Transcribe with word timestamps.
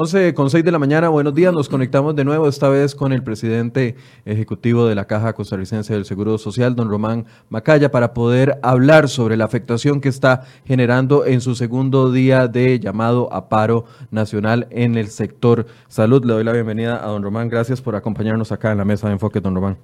11 0.00 0.32
con 0.32 0.48
6 0.48 0.64
de 0.64 0.70
la 0.70 0.78
mañana, 0.78 1.08
buenos 1.08 1.34
días, 1.34 1.52
nos 1.52 1.68
conectamos 1.68 2.14
de 2.14 2.24
nuevo, 2.24 2.46
esta 2.46 2.68
vez 2.68 2.94
con 2.94 3.12
el 3.12 3.24
presidente 3.24 3.96
ejecutivo 4.24 4.86
de 4.86 4.94
la 4.94 5.06
Caja 5.06 5.32
Costarricense 5.32 5.92
del 5.92 6.04
Seguro 6.04 6.38
Social, 6.38 6.76
don 6.76 6.88
Román 6.88 7.26
Macaya, 7.48 7.90
para 7.90 8.14
poder 8.14 8.60
hablar 8.62 9.08
sobre 9.08 9.36
la 9.36 9.46
afectación 9.46 10.00
que 10.00 10.08
está 10.08 10.44
generando 10.64 11.26
en 11.26 11.40
su 11.40 11.56
segundo 11.56 12.12
día 12.12 12.46
de 12.46 12.78
llamado 12.78 13.28
a 13.32 13.48
paro 13.48 13.86
nacional 14.12 14.68
en 14.70 14.96
el 14.96 15.08
sector 15.08 15.66
salud. 15.88 16.24
Le 16.24 16.34
doy 16.34 16.44
la 16.44 16.52
bienvenida 16.52 17.04
a 17.04 17.08
don 17.08 17.24
Román, 17.24 17.48
gracias 17.48 17.82
por 17.82 17.96
acompañarnos 17.96 18.52
acá 18.52 18.70
en 18.70 18.78
la 18.78 18.84
mesa 18.84 19.08
de 19.08 19.14
enfoque, 19.14 19.40
don 19.40 19.56
Román. 19.56 19.78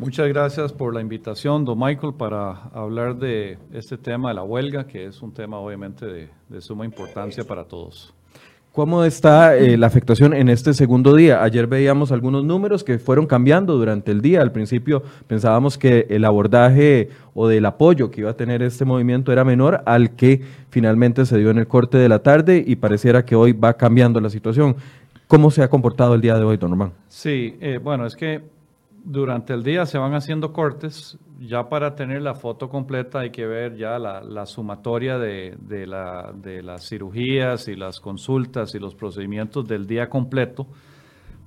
Muchas 0.00 0.26
gracias 0.26 0.72
por 0.72 0.92
la 0.92 1.00
invitación, 1.00 1.64
don 1.64 1.78
Michael, 1.78 2.14
para 2.14 2.64
hablar 2.74 3.14
de 3.18 3.58
este 3.72 3.98
tema 3.98 4.30
de 4.30 4.34
la 4.34 4.42
huelga, 4.42 4.88
que 4.88 5.06
es 5.06 5.22
un 5.22 5.32
tema 5.32 5.58
obviamente 5.58 6.06
de, 6.06 6.28
de 6.48 6.60
suma 6.60 6.84
importancia 6.84 7.44
para 7.44 7.62
todos. 7.62 8.12
¿Cómo 8.74 9.04
está 9.04 9.56
eh, 9.56 9.76
la 9.76 9.86
afectación 9.86 10.34
en 10.34 10.48
este 10.48 10.74
segundo 10.74 11.14
día? 11.14 11.44
Ayer 11.44 11.68
veíamos 11.68 12.10
algunos 12.10 12.42
números 12.42 12.82
que 12.82 12.98
fueron 12.98 13.24
cambiando 13.24 13.76
durante 13.76 14.10
el 14.10 14.20
día. 14.20 14.42
Al 14.42 14.50
principio 14.50 15.04
pensábamos 15.28 15.78
que 15.78 16.08
el 16.10 16.24
abordaje 16.24 17.08
o 17.34 17.46
del 17.46 17.66
apoyo 17.66 18.10
que 18.10 18.22
iba 18.22 18.30
a 18.30 18.36
tener 18.36 18.62
este 18.62 18.84
movimiento 18.84 19.30
era 19.30 19.44
menor 19.44 19.84
al 19.86 20.16
que 20.16 20.40
finalmente 20.70 21.24
se 21.24 21.38
dio 21.38 21.50
en 21.50 21.58
el 21.58 21.68
corte 21.68 21.98
de 21.98 22.08
la 22.08 22.24
tarde 22.24 22.64
y 22.66 22.74
pareciera 22.74 23.24
que 23.24 23.36
hoy 23.36 23.52
va 23.52 23.74
cambiando 23.74 24.20
la 24.20 24.28
situación. 24.28 24.74
¿Cómo 25.28 25.52
se 25.52 25.62
ha 25.62 25.70
comportado 25.70 26.16
el 26.16 26.20
día 26.20 26.36
de 26.36 26.42
hoy, 26.42 26.56
don 26.56 26.72
Román? 26.72 26.94
Sí, 27.06 27.56
eh, 27.60 27.78
bueno, 27.80 28.06
es 28.06 28.16
que 28.16 28.42
durante 29.04 29.52
el 29.52 29.62
día 29.62 29.86
se 29.86 29.98
van 29.98 30.14
haciendo 30.14 30.52
cortes. 30.52 31.18
Ya 31.38 31.68
para 31.68 31.94
tener 31.94 32.22
la 32.22 32.34
foto 32.34 32.68
completa 32.68 33.20
hay 33.20 33.30
que 33.30 33.46
ver 33.46 33.76
ya 33.76 33.98
la, 33.98 34.46
sumatoria 34.46 35.18
de, 35.18 35.56
la, 35.86 36.32
de, 36.34 36.62
las 36.62 36.88
cirugías 36.88 37.68
y 37.68 37.76
las 37.76 38.00
consultas 38.00 38.74
y 38.74 38.78
los 38.78 38.94
procedimientos 38.94 39.68
del 39.68 39.86
día 39.86 40.08
completo 40.08 40.66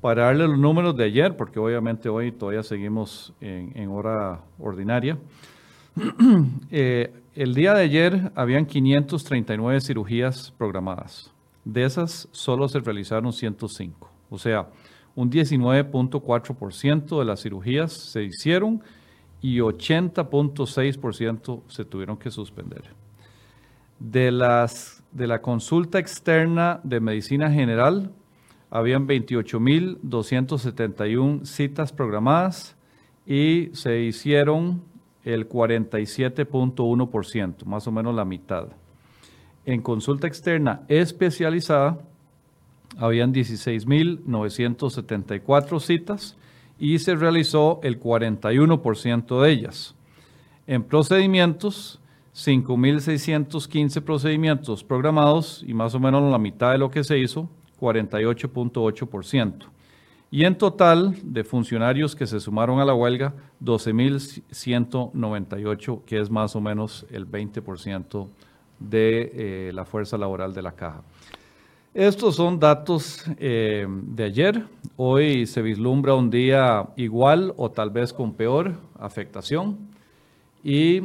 para 0.01 0.25
darle 0.25 0.47
los 0.47 0.59
números 0.59 0.95
de 0.95 1.05
ayer, 1.05 1.35
porque 1.35 1.59
obviamente 1.59 2.09
hoy 2.09 2.31
todavía 2.31 2.61
seguimos 2.61 3.33
en, 3.41 3.89
hora 3.89 4.41
ordinaria. 4.59 5.17
Eh, 6.69 7.11
el 7.33 7.55
día 7.55 7.73
de 7.73 7.83
ayer 7.83 8.31
habían 8.35 8.65
539 8.65 9.81
cirugías 9.81 10.53
programadas. 10.57 11.33
De 11.65 11.83
esas 11.83 12.27
solo 12.31 12.67
se 12.67 12.79
realizaron 12.79 13.33
105. 13.33 14.09
O 14.29 14.37
sea, 14.37 14.67
un 15.17 15.29
19.4% 15.31 17.19
de 17.19 17.25
las 17.25 17.41
cirugías 17.41 17.91
se 17.91 18.23
hicieron 18.23 18.81
y 19.41 19.57
80.6% 19.57 21.63
se 21.67 21.83
tuvieron 21.85 22.17
que 22.17 22.29
suspender. 22.29 22.83
De, 23.99 24.31
las, 24.31 25.01
de 25.11 25.25
la 25.25 25.41
consulta 25.41 25.97
externa 25.97 26.79
de 26.83 26.99
medicina 26.99 27.51
general, 27.51 28.11
habían 28.69 29.07
28.271 29.07 31.45
citas 31.45 31.91
programadas 31.91 32.75
y 33.25 33.71
se 33.73 34.01
hicieron 34.01 34.83
el 35.23 35.49
47.1%, 35.49 37.65
más 37.65 37.87
o 37.87 37.91
menos 37.91 38.13
la 38.13 38.23
mitad. 38.23 38.67
En 39.65 39.81
consulta 39.81 40.27
externa 40.27 40.83
especializada, 40.87 41.97
habían 42.97 43.33
16.974 43.33 45.79
citas 45.79 46.35
y 46.79 46.99
se 46.99 47.15
realizó 47.15 47.79
el 47.83 47.99
41% 47.99 49.41
de 49.41 49.51
ellas. 49.51 49.95
En 50.67 50.83
procedimientos, 50.83 51.99
5.615 52.35 54.01
procedimientos 54.01 54.83
programados 54.83 55.63
y 55.65 55.73
más 55.73 55.95
o 55.95 55.99
menos 55.99 56.31
la 56.31 56.37
mitad 56.37 56.71
de 56.71 56.77
lo 56.77 56.91
que 56.91 57.03
se 57.03 57.17
hizo, 57.17 57.49
48.8%. 57.79 59.65
Y 60.29 60.43
en 60.43 60.57
total 60.57 61.15
de 61.23 61.45
funcionarios 61.45 62.13
que 62.15 62.27
se 62.27 62.41
sumaron 62.41 62.79
a 62.79 62.85
la 62.85 62.93
huelga, 62.93 63.33
12.198, 63.63 66.03
que 66.03 66.19
es 66.19 66.29
más 66.29 66.55
o 66.55 66.61
menos 66.61 67.07
el 67.09 67.25
20% 67.25 68.27
de 68.79 69.31
eh, 69.33 69.71
la 69.73 69.85
fuerza 69.85 70.15
laboral 70.17 70.53
de 70.53 70.61
la 70.61 70.73
caja. 70.73 71.01
Estos 71.93 72.35
son 72.35 72.59
datos 72.59 73.23
eh, 73.39 73.87
de 73.89 74.23
ayer. 74.23 74.65
Hoy 74.97 75.47
se 75.47 75.61
vislumbra 75.61 76.13
un 76.13 76.29
día 76.29 76.89
igual 76.95 77.53
o 77.57 77.71
tal 77.71 77.89
vez 77.89 78.13
con 78.13 78.33
peor 78.33 78.75
afectación. 78.99 79.77
Y 80.63 81.01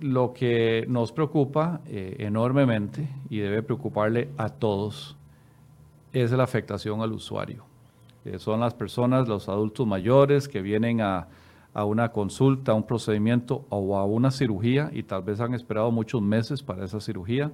lo 0.00 0.32
que 0.32 0.86
nos 0.88 1.12
preocupa 1.12 1.82
eh, 1.86 2.16
enormemente 2.18 3.08
y 3.30 3.38
debe 3.38 3.62
preocuparle 3.62 4.28
a 4.36 4.48
todos 4.48 5.16
es 6.12 6.32
la 6.32 6.42
afectación 6.42 7.00
al 7.00 7.12
usuario. 7.12 7.64
Eh, 8.24 8.38
son 8.38 8.60
las 8.60 8.74
personas, 8.74 9.28
los 9.28 9.48
adultos 9.48 9.86
mayores 9.86 10.48
que 10.48 10.62
vienen 10.62 11.00
a, 11.00 11.28
a 11.74 11.84
una 11.84 12.10
consulta, 12.10 12.72
a 12.72 12.74
un 12.74 12.84
procedimiento 12.84 13.66
o 13.68 13.96
a 13.96 14.04
una 14.04 14.30
cirugía 14.30 14.90
y 14.92 15.04
tal 15.04 15.22
vez 15.22 15.38
han 15.40 15.54
esperado 15.54 15.92
muchos 15.92 16.22
meses 16.22 16.62
para 16.62 16.84
esa 16.84 17.00
cirugía 17.00 17.52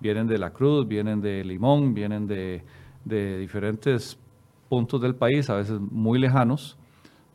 vienen 0.00 0.26
de 0.26 0.38
La 0.38 0.50
Cruz, 0.50 0.86
vienen 0.86 1.20
de 1.20 1.44
Limón, 1.44 1.94
vienen 1.94 2.26
de, 2.26 2.62
diferentes 3.04 4.18
puntos 4.68 5.00
del 5.00 5.14
país, 5.14 5.48
a 5.48 5.56
veces 5.56 5.80
muy 5.80 6.18
lejanos, 6.18 6.76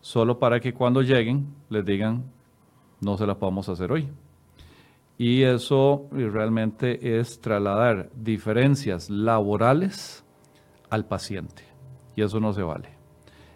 solo 0.01 0.38
para 0.38 0.59
que 0.59 0.74
cuando 0.74 1.01
lleguen 1.01 1.47
les 1.69 1.85
digan, 1.85 2.24
no 3.01 3.18
se 3.18 3.25
la 3.25 3.35
podemos 3.35 3.68
hacer 3.69 3.91
hoy. 3.91 4.07
Y 5.18 5.44
eso 5.44 6.07
realmente 6.12 7.19
es 7.19 7.40
trasladar 7.40 8.09
diferencias 8.16 9.09
laborales 9.09 10.25
al 10.90 11.06
paciente. 11.06 11.63
Y 12.16 12.22
eso 12.22 12.40
no 12.40 12.53
se 12.53 12.62
vale. 12.62 12.90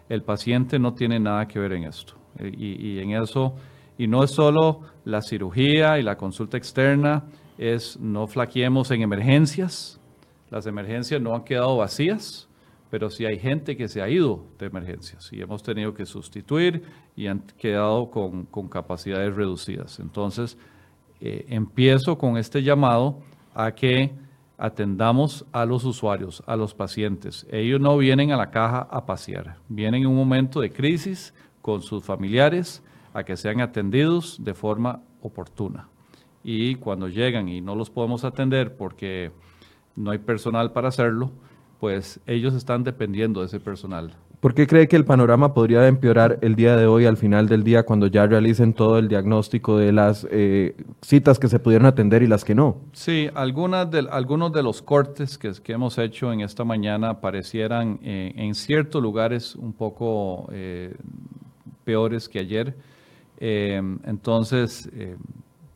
El 0.08 0.22
paciente 0.22 0.78
no 0.78 0.94
tiene 0.94 1.20
nada 1.20 1.46
que 1.46 1.58
ver 1.58 1.72
en 1.72 1.84
esto. 1.84 2.14
Y, 2.40 2.92
y 2.92 2.98
en 3.00 3.10
eso, 3.22 3.54
y 3.96 4.06
no 4.06 4.22
es 4.22 4.30
solo 4.30 4.80
la 5.04 5.20
cirugía 5.20 5.98
y 5.98 6.02
la 6.02 6.16
consulta 6.16 6.56
externa 6.56 7.24
es 7.58 7.98
no 7.98 8.26
flaqueemos 8.26 8.90
en 8.92 9.02
emergencias. 9.02 10.00
Las 10.48 10.66
emergencias 10.66 11.20
no 11.20 11.34
han 11.34 11.42
quedado 11.42 11.76
vacías, 11.76 12.48
pero 12.88 13.10
sí 13.10 13.26
hay 13.26 13.38
gente 13.38 13.76
que 13.76 13.88
se 13.88 14.00
ha 14.00 14.08
ido 14.08 14.44
de 14.58 14.66
emergencias 14.66 15.30
y 15.32 15.42
hemos 15.42 15.62
tenido 15.62 15.92
que 15.92 16.06
sustituir 16.06 16.84
y 17.16 17.26
han 17.26 17.40
quedado 17.58 18.10
con, 18.10 18.46
capacidades 18.68 19.34
reducidas. 19.34 19.98
Entonces, 19.98 20.56
eh, 21.20 21.44
empiezo 21.48 22.16
con 22.16 22.38
este 22.38 22.62
llamado 22.62 23.18
a 23.54 23.72
que 23.72 24.12
atendamos 24.56 25.44
a 25.52 25.66
los 25.66 25.84
usuarios, 25.84 26.42
a 26.46 26.56
los 26.56 26.74
pacientes. 26.74 27.46
Ellos 27.50 27.80
no 27.80 27.96
vienen 27.98 28.32
a 28.32 28.36
la 28.36 28.50
caja 28.50 28.88
a 28.90 29.04
pasear, 29.04 29.56
vienen 29.68 30.02
en 30.02 30.08
un 30.08 30.16
momento 30.16 30.60
de 30.60 30.70
crisis 30.70 31.34
con 31.60 31.82
sus 31.82 32.04
familiares 32.04 32.82
a 33.12 33.24
que 33.24 33.36
sean 33.36 33.60
atendidos 33.60 34.42
de 34.42 34.54
forma 34.54 35.02
oportuna 35.20 35.88
y 36.44 36.76
cuando 36.76 37.08
llegan 37.08 37.48
y 37.48 37.60
no 37.60 37.74
los 37.74 37.90
podemos 37.90 38.24
atender 38.24 38.76
porque 38.76 39.30
no 39.96 40.10
hay 40.10 40.18
personal 40.18 40.72
para 40.72 40.88
hacerlo, 40.88 41.30
pues 41.80 42.20
ellos 42.26 42.54
están 42.54 42.84
dependiendo 42.84 43.40
de 43.40 43.46
ese 43.46 43.60
personal. 43.60 44.12
¿Por 44.40 44.54
qué 44.54 44.68
cree 44.68 44.86
que 44.86 44.94
el 44.94 45.04
panorama 45.04 45.52
podría 45.52 45.88
empeorar 45.88 46.38
el 46.42 46.54
día 46.54 46.76
de 46.76 46.86
hoy, 46.86 47.06
al 47.06 47.16
final 47.16 47.48
del 47.48 47.64
día, 47.64 47.82
cuando 47.82 48.06
ya 48.06 48.24
realicen 48.24 48.72
todo 48.72 48.98
el 48.98 49.08
diagnóstico 49.08 49.78
de 49.78 49.92
las 49.92 50.28
eh, 50.30 50.76
citas 51.02 51.40
que 51.40 51.48
se 51.48 51.58
pudieron 51.58 51.86
atender 51.86 52.22
y 52.22 52.28
las 52.28 52.44
que 52.44 52.54
no? 52.54 52.76
Sí, 52.92 53.28
algunas 53.34 53.90
de, 53.90 54.06
algunos 54.08 54.52
de 54.52 54.62
los 54.62 54.80
cortes 54.80 55.38
que, 55.38 55.50
que 55.60 55.72
hemos 55.72 55.98
hecho 55.98 56.32
en 56.32 56.42
esta 56.42 56.62
mañana 56.62 57.20
parecieran 57.20 57.98
eh, 58.04 58.32
en 58.36 58.54
ciertos 58.54 59.02
lugares 59.02 59.56
un 59.56 59.72
poco 59.72 60.48
eh, 60.52 60.94
peores 61.84 62.28
que 62.28 62.38
ayer. 62.38 62.76
entonces, 63.40 64.88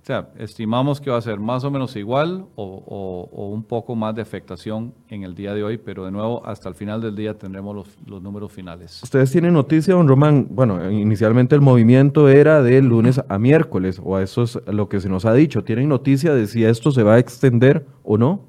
o 0.03 0.05
sea, 0.05 0.31
estimamos 0.37 1.01
que 1.01 1.13
va 1.13 1.19
a 1.19 1.21
ser 1.21 1.39
más 1.39 1.63
o 1.63 1.71
menos 1.71 1.95
igual 1.95 2.47
o, 2.57 3.29
un 3.53 3.63
poco 3.63 3.95
más 3.95 4.13
de 4.17 4.23
afectación 4.23 4.93
en 5.09 5.23
el 5.23 5.37
día 5.37 5.55
de 5.55 5.63
hoy, 5.63 5.79
pero 5.79 6.05
de 6.05 6.11
nuevo 6.11 6.45
hasta 6.45 6.69
el 6.69 6.75
final 6.75 7.01
del 7.01 7.15
día 7.15 7.39
tendremos 7.39 7.87
los, 8.05 8.21
números 8.21 8.51
finales. 8.51 9.01
Ustedes 9.05 9.31
tienen 9.31 9.55
noticia, 9.55 9.95
don 9.95 10.09
Román. 10.09 10.49
Bueno, 10.51 10.91
inicialmente 10.91 11.55
el 11.55 11.61
movimiento 11.61 12.29
era 12.29 12.65
de 12.65 12.83
lunes 12.83 13.21
a 13.29 13.39
miércoles, 13.39 14.01
o 14.03 14.19
eso 14.19 14.43
es 14.43 14.59
lo 14.67 14.89
que 14.89 15.01
se 15.01 15.09
nos 15.09 15.25
ha 15.25 15.35
dicho. 15.35 15.63
¿Tienen 15.63 15.89
noticia 15.89 16.35
de 16.35 16.49
si 16.49 16.65
esto 16.65 16.91
se 16.91 17.05
va 17.05 17.15
a 17.15 17.19
extender 17.21 17.87
o 18.03 18.19
no? 18.19 18.41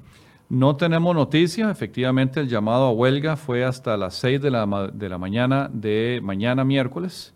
No 0.48 0.74
tenemos 0.74 1.14
noticia. 1.14 1.70
Efectivamente, 1.70 2.40
el 2.40 2.48
llamado 2.48 2.86
a 2.86 2.90
huelga 2.90 3.36
fue 3.36 3.64
hasta 3.64 3.96
las 3.96 4.14
6 4.16 4.42
de 4.42 4.50
la, 4.50 4.90
de 4.92 5.08
la 5.08 5.18
mañana 5.18 5.70
de 5.72 6.18
mañana 6.20 6.64
miércoles. 6.64 7.32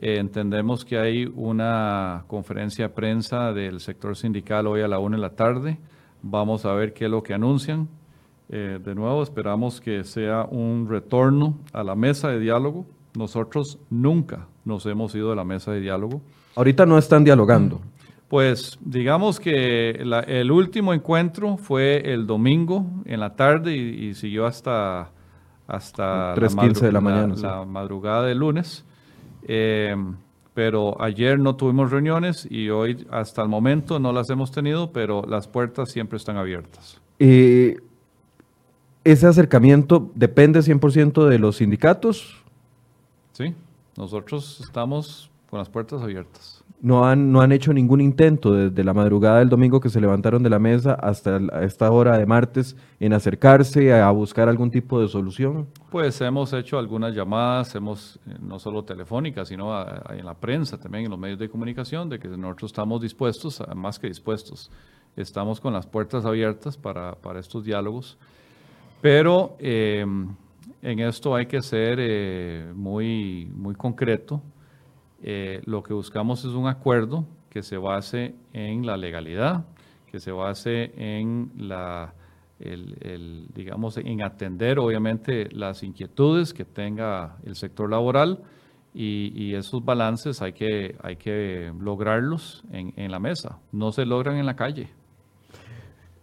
Eh, 0.00 0.18
entendemos 0.18 0.84
que 0.84 0.96
hay 0.96 1.30
una 1.34 2.24
conferencia 2.28 2.86
de 2.86 2.94
prensa 2.94 3.52
del 3.52 3.80
sector 3.80 4.16
sindical 4.16 4.66
hoy 4.68 4.82
a 4.82 4.88
la 4.88 5.00
una 5.00 5.16
de 5.16 5.22
la 5.22 5.30
tarde. 5.30 5.78
Vamos 6.22 6.64
a 6.64 6.72
ver 6.72 6.94
qué 6.94 7.06
es 7.06 7.10
lo 7.10 7.22
que 7.22 7.34
anuncian. 7.34 7.88
Eh, 8.48 8.78
de 8.82 8.94
nuevo, 8.94 9.22
esperamos 9.22 9.80
que 9.80 10.04
sea 10.04 10.44
un 10.44 10.88
retorno 10.88 11.58
a 11.72 11.82
la 11.82 11.96
mesa 11.96 12.28
de 12.28 12.38
diálogo. 12.38 12.86
Nosotros 13.16 13.78
nunca 13.90 14.46
nos 14.64 14.86
hemos 14.86 15.14
ido 15.14 15.30
de 15.30 15.36
la 15.36 15.44
mesa 15.44 15.72
de 15.72 15.80
diálogo. 15.80 16.22
Ahorita 16.54 16.86
no 16.86 16.96
están 16.96 17.24
dialogando. 17.24 17.80
Pues 18.28 18.78
digamos 18.80 19.40
que 19.40 19.90
el 19.90 20.50
último 20.50 20.92
encuentro 20.92 21.56
fue 21.56 22.12
el 22.12 22.26
domingo 22.26 22.86
en 23.06 23.20
la 23.20 23.34
tarde 23.34 23.74
y, 23.74 24.14
siguió 24.14 24.46
hasta, 24.46 25.10
hasta 25.66 26.34
3.15 26.34 26.80
de 26.80 26.92
la 26.92 27.00
mañana. 27.00 27.34
La, 27.36 27.64
madrugada 27.64 28.24
del 28.24 28.38
lunes. 28.38 28.84
Eh, 29.48 29.96
pero 30.54 31.00
ayer 31.00 31.38
no 31.38 31.56
tuvimos 31.56 31.90
reuniones 31.90 32.46
y 32.50 32.68
hoy 32.68 33.06
hasta 33.10 33.42
el 33.42 33.48
momento 33.48 33.98
no 33.98 34.12
las 34.12 34.30
hemos 34.30 34.52
tenido, 34.52 34.92
pero 34.92 35.24
las 35.26 35.48
puertas 35.48 35.90
siempre 35.90 36.16
están 36.16 36.36
abiertas. 36.36 37.00
Eh, 37.18 37.76
¿Ese 39.04 39.26
acercamiento 39.26 40.10
depende 40.14 40.60
100% 40.60 41.26
de 41.26 41.38
los 41.38 41.56
sindicatos? 41.56 42.36
Sí, 43.32 43.54
nosotros 43.96 44.60
estamos 44.60 45.30
con 45.48 45.58
las 45.58 45.68
puertas 45.68 46.02
abiertas 46.02 46.57
no 46.80 47.06
han, 47.06 47.32
no 47.32 47.40
han 47.40 47.52
hecho 47.52 47.72
ningún 47.72 48.00
intento 48.00 48.52
desde 48.52 48.84
la 48.84 48.94
madrugada 48.94 49.40
del 49.40 49.48
domingo 49.48 49.80
que 49.80 49.88
se 49.88 50.00
levantaron 50.00 50.42
de 50.42 50.50
la 50.50 50.58
mesa 50.58 50.94
hasta 50.94 51.40
esta 51.62 51.90
hora 51.90 52.16
de 52.16 52.26
martes 52.26 52.76
en 53.00 53.12
acercarse 53.12 53.92
a 53.92 54.10
buscar 54.10 54.48
algún 54.48 54.70
tipo 54.70 55.00
de 55.00 55.08
solución? 55.08 55.66
Pues 55.90 56.20
hemos 56.20 56.52
hecho 56.52 56.78
algunas 56.78 57.14
llamadas, 57.14 57.74
hemos 57.74 58.20
eh, 58.26 58.36
no 58.40 58.58
solo 58.58 58.84
telefónicas, 58.84 59.48
sino 59.48 59.84
en 60.10 60.24
la 60.24 60.34
prensa 60.34 60.78
también, 60.78 61.04
en 61.06 61.10
los 61.10 61.18
medios 61.18 61.38
de 61.38 61.48
comunicación, 61.48 62.08
de 62.08 62.18
que 62.18 62.28
nosotros 62.28 62.70
estamos 62.70 63.00
dispuestos, 63.00 63.62
más 63.74 63.98
que 63.98 64.06
dispuestos, 64.06 64.70
estamos 65.16 65.60
con 65.60 65.72
las 65.72 65.86
puertas 65.86 66.24
abiertas 66.24 66.76
para, 66.76 67.16
para 67.16 67.40
estos 67.40 67.64
diálogos, 67.64 68.18
pero 69.00 69.56
eh, 69.58 70.06
en 70.82 70.98
esto 71.00 71.34
hay 71.34 71.46
que 71.46 71.60
ser 71.60 71.98
eh, 72.00 72.72
muy, 72.74 73.50
muy 73.52 73.74
concreto 73.74 74.42
eh, 75.22 75.62
lo 75.64 75.82
que 75.82 75.94
buscamos 75.94 76.44
es 76.44 76.52
un 76.52 76.66
acuerdo 76.66 77.26
que 77.50 77.62
se 77.62 77.76
base 77.76 78.34
en 78.52 78.86
la 78.86 78.96
legalidad, 78.96 79.64
que 80.06 80.20
se 80.20 80.32
base 80.32 80.92
en 80.96 81.50
la, 81.56 82.14
digamos, 83.54 83.96
en 83.98 84.22
atender 84.22 84.78
obviamente 84.78 85.48
las 85.50 85.82
inquietudes 85.82 86.52
que 86.54 86.64
tenga 86.64 87.36
el 87.44 87.56
sector 87.56 87.90
laboral 87.90 88.42
y, 88.94 89.54
esos 89.54 89.84
balances 89.84 90.42
hay 90.42 90.52
que, 90.52 90.96
hay 91.02 91.16
que 91.16 91.72
lograrlos 91.78 92.64
en, 92.72 92.92
en 92.96 93.10
la 93.10 93.18
mesa, 93.18 93.58
no 93.72 93.92
se 93.92 94.04
logran 94.06 94.36
en 94.36 94.46
la 94.46 94.56
calle. 94.56 94.88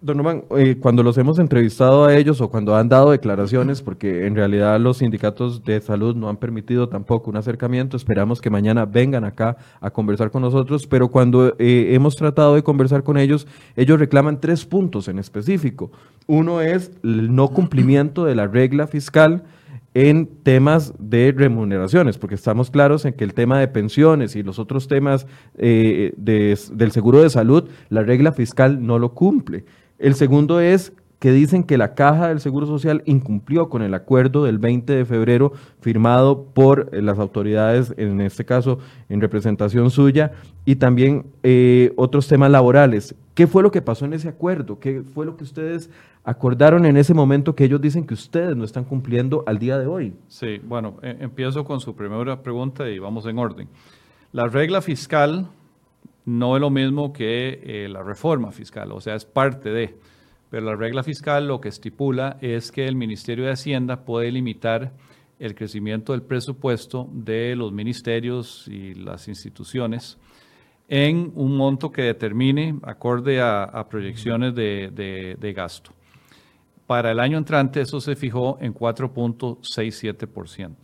Don 0.05 0.19
Román, 0.19 0.43
eh, 0.55 0.77
cuando 0.79 1.01
los 1.01 1.17
hemos 1.17 1.39
entrevistado 1.39 2.05
a 2.05 2.15
ellos 2.15 2.39
o 2.39 2.51
cuando 2.51 2.75
han 2.75 2.87
dado 2.87 3.09
declaraciones, 3.09 3.81
porque 3.81 4.27
en 4.27 4.35
realidad 4.35 4.79
los 4.79 4.97
sindicatos 4.97 5.63
de 5.63 5.81
salud 5.81 6.15
no 6.15 6.29
han 6.29 6.37
permitido 6.37 6.87
tampoco 6.87 7.31
un 7.31 7.37
acercamiento, 7.37 7.97
esperamos 7.97 8.39
que 8.39 8.51
mañana 8.51 8.85
vengan 8.85 9.23
acá 9.23 9.57
a 9.81 9.89
conversar 9.89 10.29
con 10.29 10.43
nosotros, 10.43 10.85
pero 10.85 11.07
cuando 11.07 11.55
eh, 11.57 11.95
hemos 11.95 12.15
tratado 12.15 12.53
de 12.53 12.61
conversar 12.61 13.01
con 13.01 13.17
ellos, 13.17 13.47
ellos 13.75 13.97
reclaman 13.97 14.39
tres 14.39 14.63
puntos 14.63 15.07
en 15.07 15.17
específico. 15.17 15.91
Uno 16.27 16.61
es 16.61 16.91
el 17.01 17.33
no 17.33 17.47
cumplimiento 17.47 18.25
de 18.25 18.35
la 18.35 18.45
regla 18.45 18.85
fiscal 18.85 19.41
en 19.95 20.27
temas 20.43 20.93
de 20.99 21.33
remuneraciones, 21.35 22.19
porque 22.19 22.35
estamos 22.35 22.69
claros 22.69 23.05
en 23.05 23.13
que 23.13 23.23
el 23.23 23.33
tema 23.33 23.59
de 23.59 23.69
pensiones 23.69 24.35
y 24.35 24.43
los 24.43 24.59
otros 24.59 24.87
temas 24.87 25.25
eh, 25.57 26.13
del 26.15 26.91
seguro 26.91 27.23
de 27.23 27.31
salud, 27.31 27.69
la 27.89 28.03
regla 28.03 28.33
fiscal 28.33 28.85
no 28.85 28.99
lo 28.99 29.15
cumple. 29.15 29.65
El 29.97 30.15
segundo 30.15 30.59
es 30.59 30.93
que 31.19 31.31
dicen 31.31 31.63
que 31.63 31.77
la 31.77 31.95
Caja 31.95 32.27
del 32.27 32.39
Seguro 32.39 32.67
Social 32.67 33.01
incumplió 33.05 33.69
con 33.69 33.81
el 33.81 33.93
acuerdo 33.93 34.43
del 34.43 34.59
20 34.59 34.93
de 34.93 35.05
febrero 35.05 35.53
firmado 35.79 36.43
por 36.53 36.89
eh, 36.91 37.01
las 37.01 37.17
autoridades, 37.19 37.93
en 37.97 38.21
este 38.21 38.45
caso 38.45 38.79
en 39.09 39.21
representación 39.21 39.89
suya, 39.89 40.33
y 40.65 40.75
también 40.75 41.25
eh, 41.43 41.93
otros 41.95 42.27
temas 42.27 42.51
laborales. 42.51 43.15
¿Qué 43.33 43.47
fue 43.47 43.63
lo 43.63 43.71
que 43.71 43.81
pasó 43.81 44.05
en 44.05 44.13
ese 44.13 44.29
acuerdo? 44.29 44.79
¿Qué 44.79 45.01
fue 45.01 45.25
lo 45.25 45.35
que 45.35 45.43
ustedes 45.43 45.89
acordaron 46.23 46.85
en 46.85 46.97
ese 46.97 47.13
momento 47.13 47.55
que 47.55 47.65
ellos 47.65 47.81
dicen 47.81 48.05
que 48.05 48.13
ustedes 48.13 48.55
no 48.55 48.63
están 48.63 48.83
cumpliendo 48.83 49.43
al 49.47 49.57
día 49.57 49.77
de 49.77 49.87
hoy? 49.87 50.13
Sí, 50.27 50.59
bueno, 50.63 50.97
e, 51.01 51.17
empiezo 51.21 51.63
con 51.65 51.79
su 51.79 51.95
primera 51.95 52.41
pregunta 52.41 52.89
y 52.89 52.99
vamos 52.99 53.25
en 53.25 53.39
orden. 53.39 53.67
La 54.31 54.45
regla 54.45 54.81
fiscal 54.81 55.49
no 56.25 56.55
es 56.55 56.61
lo 56.61 56.69
mismo 56.69 57.13
que 57.13 57.61
eh, 57.63 57.87
la 57.89 58.03
reforma 58.03 58.51
fiscal, 58.51 58.91
o 58.91 58.99
sea, 58.99 59.15
es 59.15 59.25
parte 59.25 59.69
de. 59.69 59.97
Pero 60.49 60.65
la 60.65 60.75
regla 60.75 61.03
fiscal 61.03 61.47
lo 61.47 61.61
que 61.61 61.69
estipula 61.69 62.37
es 62.41 62.71
que 62.71 62.87
el 62.87 62.95
Ministerio 62.95 63.45
de 63.45 63.51
Hacienda 63.51 64.05
puede 64.05 64.31
limitar 64.31 64.93
el 65.39 65.53
crecimiento 65.53 66.13
del 66.13 66.21
presupuesto 66.21 67.09
de 67.11 67.55
los 67.55 67.71
ministerios 67.71 68.67
y 68.67 68.93
las 68.93 69.27
instituciones 69.27 70.17
en 70.87 71.31
un 71.35 71.57
monto 71.57 71.91
que 71.91 72.03
determine 72.03 72.79
acorde 72.83 73.41
a, 73.41 73.85
proyecciones 73.89 74.55
de, 74.55 75.35
de, 75.39 75.53
gasto. 75.53 75.91
Para 76.85 77.11
el 77.11 77.19
año 77.19 77.37
entrante 77.37 77.81
eso 77.81 77.99
se 77.99 78.15
fijó 78.15 78.57
en 78.61 78.73
4.67%. 78.73 80.75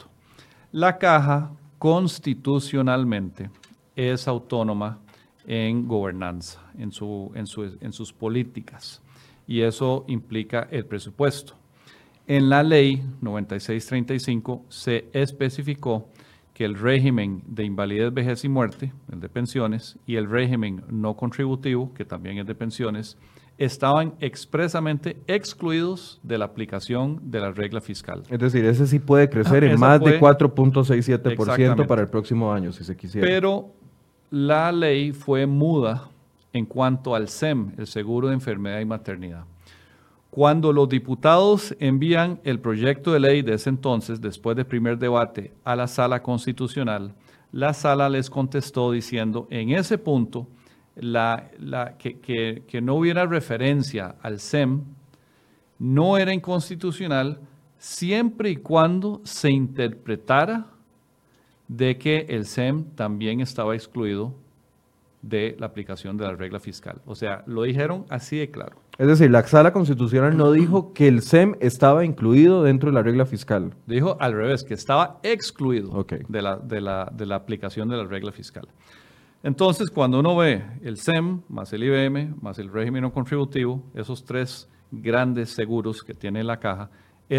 La 0.72 0.98
caja 0.98 1.52
constitucionalmente 1.78 3.52
es 3.96 4.28
autónoma 4.28 5.00
en 5.48 5.88
gobernanza, 5.88 6.62
en, 6.78 6.92
su, 6.92 7.32
en, 7.36 7.48
su, 7.48 7.78
en 7.80 7.94
sus 7.94 8.14
políticas. 8.14 9.02
Y 9.48 9.62
eso 9.62 10.06
implica 10.08 10.68
el 10.72 10.86
presupuesto. 10.86 11.56
En 12.28 12.50
la 12.50 12.64
ley 12.64 13.04
9635 13.22 14.66
se 14.70 15.10
especificó 15.14 16.08
que 16.54 16.66
el 16.66 16.76
régimen 16.76 17.42
de 17.48 17.64
invalidez, 17.64 18.14
vejez 18.14 18.46
y 18.46 18.50
muerte, 18.50 18.94
el 19.12 19.20
de 19.20 19.30
pensiones, 19.30 19.98
y 20.06 20.16
el 20.16 20.30
régimen 20.30 20.84
no 20.90 21.16
contributivo, 21.16 21.94
que 21.94 22.06
también 22.06 22.38
es 22.38 22.46
de 22.46 22.56
pensiones, 22.56 23.18
estaban 23.58 24.14
expresamente 24.20 25.18
excluidos 25.28 26.20
de 26.24 26.38
la 26.38 26.46
aplicación 26.46 27.20
de 27.32 27.40
la 27.40 27.52
regla 27.52 27.80
fiscal. 27.82 28.24
Es 28.30 28.40
decir, 28.40 28.66
ese 28.66 28.88
sí 28.88 29.00
puede 29.00 29.30
crecer 29.30 29.64
en 29.64 29.80
más 29.80 30.00
de 30.00 30.20
4.67% 30.20 31.86
para 31.86 32.02
el 32.02 32.08
próximo 32.08 32.52
año, 32.52 32.72
si 32.72 32.84
se 32.84 32.96
quisiera. 32.96 33.28
Pero 33.28 33.74
la 34.32 34.72
ley 34.72 35.12
fue 35.12 35.46
muda 35.46 36.10
en 36.54 36.66
cuanto 36.66 37.14
al 37.14 37.28
SEM, 37.28 37.74
el 37.78 37.86
seguro 37.86 38.30
de 38.30 38.34
enfermedad 38.34 38.80
y 38.80 38.86
maternidad. 38.86 39.44
Cuando 40.30 40.72
los 40.72 40.88
diputados 40.88 41.76
envían 41.80 42.40
el 42.46 42.60
proyecto 42.60 43.12
de 43.12 43.20
ley 43.20 43.42
de 43.42 43.56
ese 43.56 43.70
entonces, 43.70 44.22
después 44.22 44.56
del 44.56 44.66
primer 44.66 44.98
debate, 44.98 45.54
a 45.66 45.76
la 45.76 45.88
sala 45.88 46.24
constitucional, 46.24 47.14
la 47.52 47.74
sala 47.74 48.08
les 48.08 48.30
contestó 48.30 48.92
diciendo 48.92 49.48
en 49.50 49.72
ese 49.72 49.98
punto 49.98 50.48
que, 50.96 52.64
que 52.66 52.82
no 52.82 52.96
hubiera 52.96 53.26
referencia 53.26 54.16
al 54.22 54.40
SEM 54.40 54.84
no 55.78 56.18
era 56.18 56.34
inconstitucional 56.34 57.40
siempre 57.78 58.52
y 58.52 58.58
cuando 58.58 59.20
se 59.26 59.52
interpretara 59.52 60.68
de 61.72 61.98
que 61.98 62.26
el 62.28 62.46
SEM 62.48 62.84
también 62.96 63.40
estaba 63.40 63.76
excluido 63.76 64.34
de 65.22 65.56
la 65.58 65.68
aplicación 65.68 66.18
de 66.18 66.26
la 66.26 66.34
regla 66.34 66.60
fiscal. 66.60 67.02
O 67.06 67.16
sea, 67.16 67.44
lo 67.48 67.64
dijeron 67.64 68.06
así 68.10 68.38
de 68.38 68.52
claro. 68.52 68.76
Es 68.98 69.08
decir, 69.08 69.32
la 69.32 69.48
sala 69.48 69.72
constitucional 69.72 70.36
no 70.36 70.52
dijo 70.52 70.92
que 70.92 71.08
el 71.08 71.22
SEM 71.22 71.56
estaba 71.62 72.04
incluido 72.04 72.62
dentro 72.62 72.90
de 72.90 72.96
la 72.96 73.04
regla 73.04 73.26
fiscal. 73.26 73.74
Dijo 73.88 74.18
al 74.20 74.34
revés, 74.34 74.66
que 74.66 74.74
estaba 74.74 75.20
excluido 75.24 76.06
de, 76.28 76.42
la, 76.42 76.58
de, 76.58 76.82
la, 76.82 77.10
de 77.16 77.26
la 77.26 77.36
aplicación 77.36 77.88
de 77.88 77.96
la 77.96 78.04
regla 78.04 78.34
fiscal. 78.34 78.68
Entonces, 79.42 79.90
cuando 79.90 80.20
uno 80.20 80.36
ve 80.36 80.62
el 80.84 80.98
SEM 80.98 81.40
más 81.48 81.72
el 81.72 81.84
IBM 81.84 82.36
más 82.42 82.60
el 82.60 82.70
régimen 82.70 83.04
no 83.04 83.14
contributivo, 83.14 83.82
esos 83.96 84.26
tres 84.26 84.68
grandes 84.92 85.52
seguros 85.52 86.04
que 86.04 86.14
tiene 86.14 86.44
la 86.44 86.60
caja, 86.60 86.90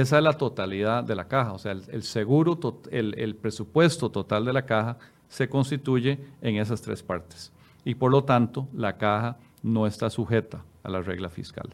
esa 0.00 0.16
es 0.16 0.24
la 0.24 0.32
totalidad 0.32 1.04
de 1.04 1.14
la 1.14 1.28
caja, 1.28 1.52
o 1.52 1.58
sea, 1.58 1.72
el, 1.72 2.02
seguro, 2.02 2.58
el, 2.90 3.36
presupuesto 3.36 4.10
total 4.10 4.46
de 4.46 4.54
la 4.54 4.64
caja 4.64 4.96
se 5.28 5.50
constituye 5.50 6.18
en 6.40 6.56
esas 6.56 6.80
tres 6.80 7.02
partes. 7.02 7.52
Y 7.84 7.94
por 7.94 8.10
lo 8.10 8.24
tanto, 8.24 8.66
la 8.72 8.96
caja 8.96 9.36
no 9.62 9.86
está 9.86 10.08
sujeta 10.08 10.64
a 10.82 10.88
la 10.88 11.02
regla 11.02 11.28
fiscal. 11.28 11.68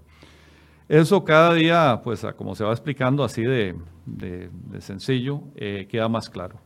Eso 0.88 1.24
cada 1.24 1.54
día, 1.54 2.00
pues 2.02 2.26
como 2.36 2.56
se 2.56 2.64
va 2.64 2.72
explicando 2.72 3.22
así 3.22 3.42
de, 3.42 3.76
sencillo, 4.80 5.42
eh, 5.54 5.86
queda 5.88 6.08
más 6.08 6.28
claro. 6.28 6.56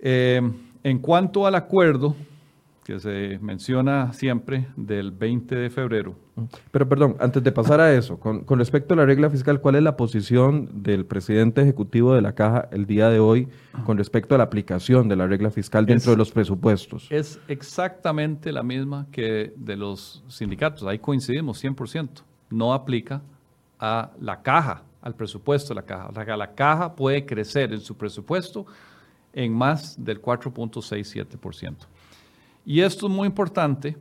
Eh, 0.00 0.42
en 0.84 0.98
cuanto 0.98 1.46
al 1.46 1.54
acuerdo, 1.54 2.14
que 2.88 2.98
se 3.00 3.38
menciona 3.42 4.14
siempre 4.14 4.68
del 4.74 5.12
20 5.12 5.54
de 5.54 5.68
febrero. 5.68 6.16
Pero 6.70 6.88
perdón, 6.88 7.16
antes 7.20 7.44
de 7.44 7.52
pasar 7.52 7.82
a 7.82 7.92
eso, 7.92 8.18
con, 8.18 8.46
respecto 8.58 8.94
a 8.94 8.96
la 8.96 9.04
regla 9.04 9.28
fiscal, 9.28 9.60
¿cuál 9.60 9.74
es 9.74 9.82
la 9.82 9.94
posición 9.94 10.82
del 10.82 11.04
presidente 11.04 11.60
ejecutivo 11.60 12.14
de 12.14 12.22
la 12.22 12.34
Caja 12.34 12.66
el 12.72 12.86
día 12.86 13.10
de 13.10 13.18
hoy 13.18 13.48
con 13.84 13.98
respecto 13.98 14.34
a 14.34 14.38
la 14.38 14.44
aplicación 14.44 15.06
de 15.06 15.16
la 15.16 15.26
regla 15.26 15.50
fiscal 15.50 15.84
dentro 15.84 16.12
de 16.12 16.16
los 16.16 16.32
presupuestos? 16.32 17.08
Es 17.10 17.38
exactamente 17.46 18.52
la 18.52 18.62
misma 18.62 19.06
que 19.12 19.52
de 19.54 19.76
los 19.76 20.24
sindicatos, 20.28 20.82
ahí 20.84 20.98
coincidimos 20.98 21.62
100%. 21.62 22.22
No 22.48 22.72
aplica 22.72 23.20
a 23.78 24.12
la 24.18 24.40
caja, 24.40 24.82
al 25.02 25.14
presupuesto 25.14 25.74
de 25.74 25.80
la 25.82 25.82
caja. 25.84 26.10
La, 26.14 26.36
la 26.38 26.54
caja 26.54 26.96
puede 26.96 27.26
crecer 27.26 27.70
en 27.70 27.80
su 27.80 27.98
presupuesto 27.98 28.64
en 29.34 29.52
más 29.52 30.02
del 30.02 30.22
4.67%. 30.22 31.86
Y 32.68 32.82
esto 32.82 33.06
es 33.06 33.12
muy 33.14 33.26
importante, 33.26 33.96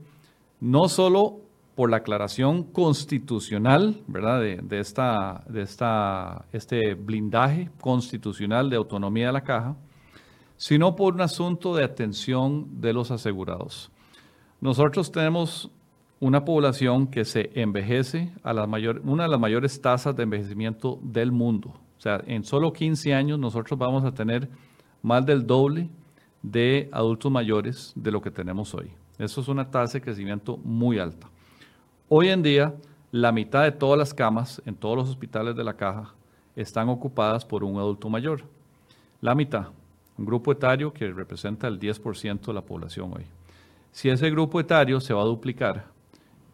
no 0.59 0.89
solo 0.89 1.39
por 1.73 1.89
la 1.89 1.97
aclaración 1.97 2.63
constitucional, 2.63 4.03
¿verdad? 4.07 4.41
De, 4.41 4.79
esta, 4.81 5.45
de 5.47 5.61
esta, 5.61 6.43
este 6.51 6.93
blindaje 6.95 7.69
constitucional 7.79 8.69
de 8.69 8.75
autonomía 8.75 9.27
de 9.27 9.31
la 9.31 9.45
caja, 9.45 9.77
sino 10.57 10.97
por 10.97 11.13
un 11.13 11.21
asunto 11.21 11.73
de 11.77 11.85
atención 11.85 12.81
de 12.81 12.91
los 12.91 13.09
asegurados. 13.09 13.89
Nosotros 14.59 15.13
tenemos 15.13 15.71
una 16.19 16.43
población 16.43 17.07
que 17.07 17.23
se 17.23 17.51
envejece 17.55 18.33
a 18.43 18.51
la 18.51 18.67
mayor, 18.67 19.01
una 19.05 19.23
de 19.23 19.29
las 19.29 19.39
mayores 19.39 19.79
tasas 19.81 20.13
de 20.13 20.23
envejecimiento 20.23 20.99
del 21.01 21.31
mundo. 21.31 21.69
O 21.69 22.01
sea, 22.01 22.21
en 22.27 22.43
solo 22.43 22.73
15 22.73 23.13
años 23.13 23.39
nosotros 23.39 23.79
vamos 23.79 24.03
a 24.03 24.11
tener 24.11 24.49
más 25.01 25.25
del 25.25 25.47
doble 25.47 25.89
de 26.41 26.89
adultos 26.91 27.31
mayores 27.31 27.93
de 27.95 28.11
lo 28.11 28.21
que 28.21 28.31
tenemos 28.31 28.73
hoy. 28.73 28.91
Eso 29.17 29.41
es 29.41 29.47
una 29.47 29.69
tasa 29.69 29.93
de 29.93 30.01
crecimiento 30.01 30.57
muy 30.57 30.99
alta. 30.99 31.27
Hoy 32.09 32.29
en 32.29 32.43
día, 32.43 32.73
la 33.11 33.31
mitad 33.31 33.63
de 33.63 33.71
todas 33.71 33.97
las 33.97 34.13
camas 34.13 34.61
en 34.65 34.75
todos 34.75 34.95
los 34.95 35.09
hospitales 35.09 35.55
de 35.55 35.63
la 35.63 35.75
caja 35.75 36.13
están 36.55 36.89
ocupadas 36.89 37.45
por 37.45 37.63
un 37.63 37.77
adulto 37.77 38.09
mayor. 38.09 38.43
La 39.21 39.33
mitad, 39.33 39.67
un 40.17 40.25
grupo 40.25 40.51
etario 40.51 40.93
que 40.93 41.11
representa 41.11 41.67
el 41.67 41.79
10% 41.79 42.45
de 42.45 42.53
la 42.53 42.61
población 42.61 43.11
hoy. 43.15 43.25
Si 43.91 44.09
ese 44.09 44.29
grupo 44.29 44.59
etario 44.59 44.99
se 44.99 45.13
va 45.13 45.21
a 45.21 45.25
duplicar 45.25 45.85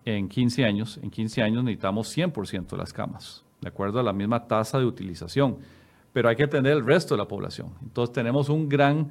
en 0.06 0.30
15 0.30 0.66
años, 0.66 1.00
en 1.02 1.10
15 1.10 1.42
años 1.42 1.64
necesitamos 1.64 2.16
100% 2.16 2.68
de 2.68 2.78
las 2.78 2.94
camas, 2.94 3.44
de 3.62 3.68
acuerdo 3.68 4.00
a 4.00 4.04
la 4.04 4.14
misma 4.14 4.48
tasa 4.48 4.80
de 4.80 4.86
utilización. 4.86 5.58
Pero 6.14 6.30
hay 6.30 6.36
que 6.36 6.44
atender 6.44 6.74
el 6.74 6.86
resto 6.86 7.16
de 7.16 7.20
la 7.20 7.28
población. 7.28 7.70
Entonces 7.82 8.14
tenemos 8.14 8.48
un 8.50 8.70
gran 8.70 9.10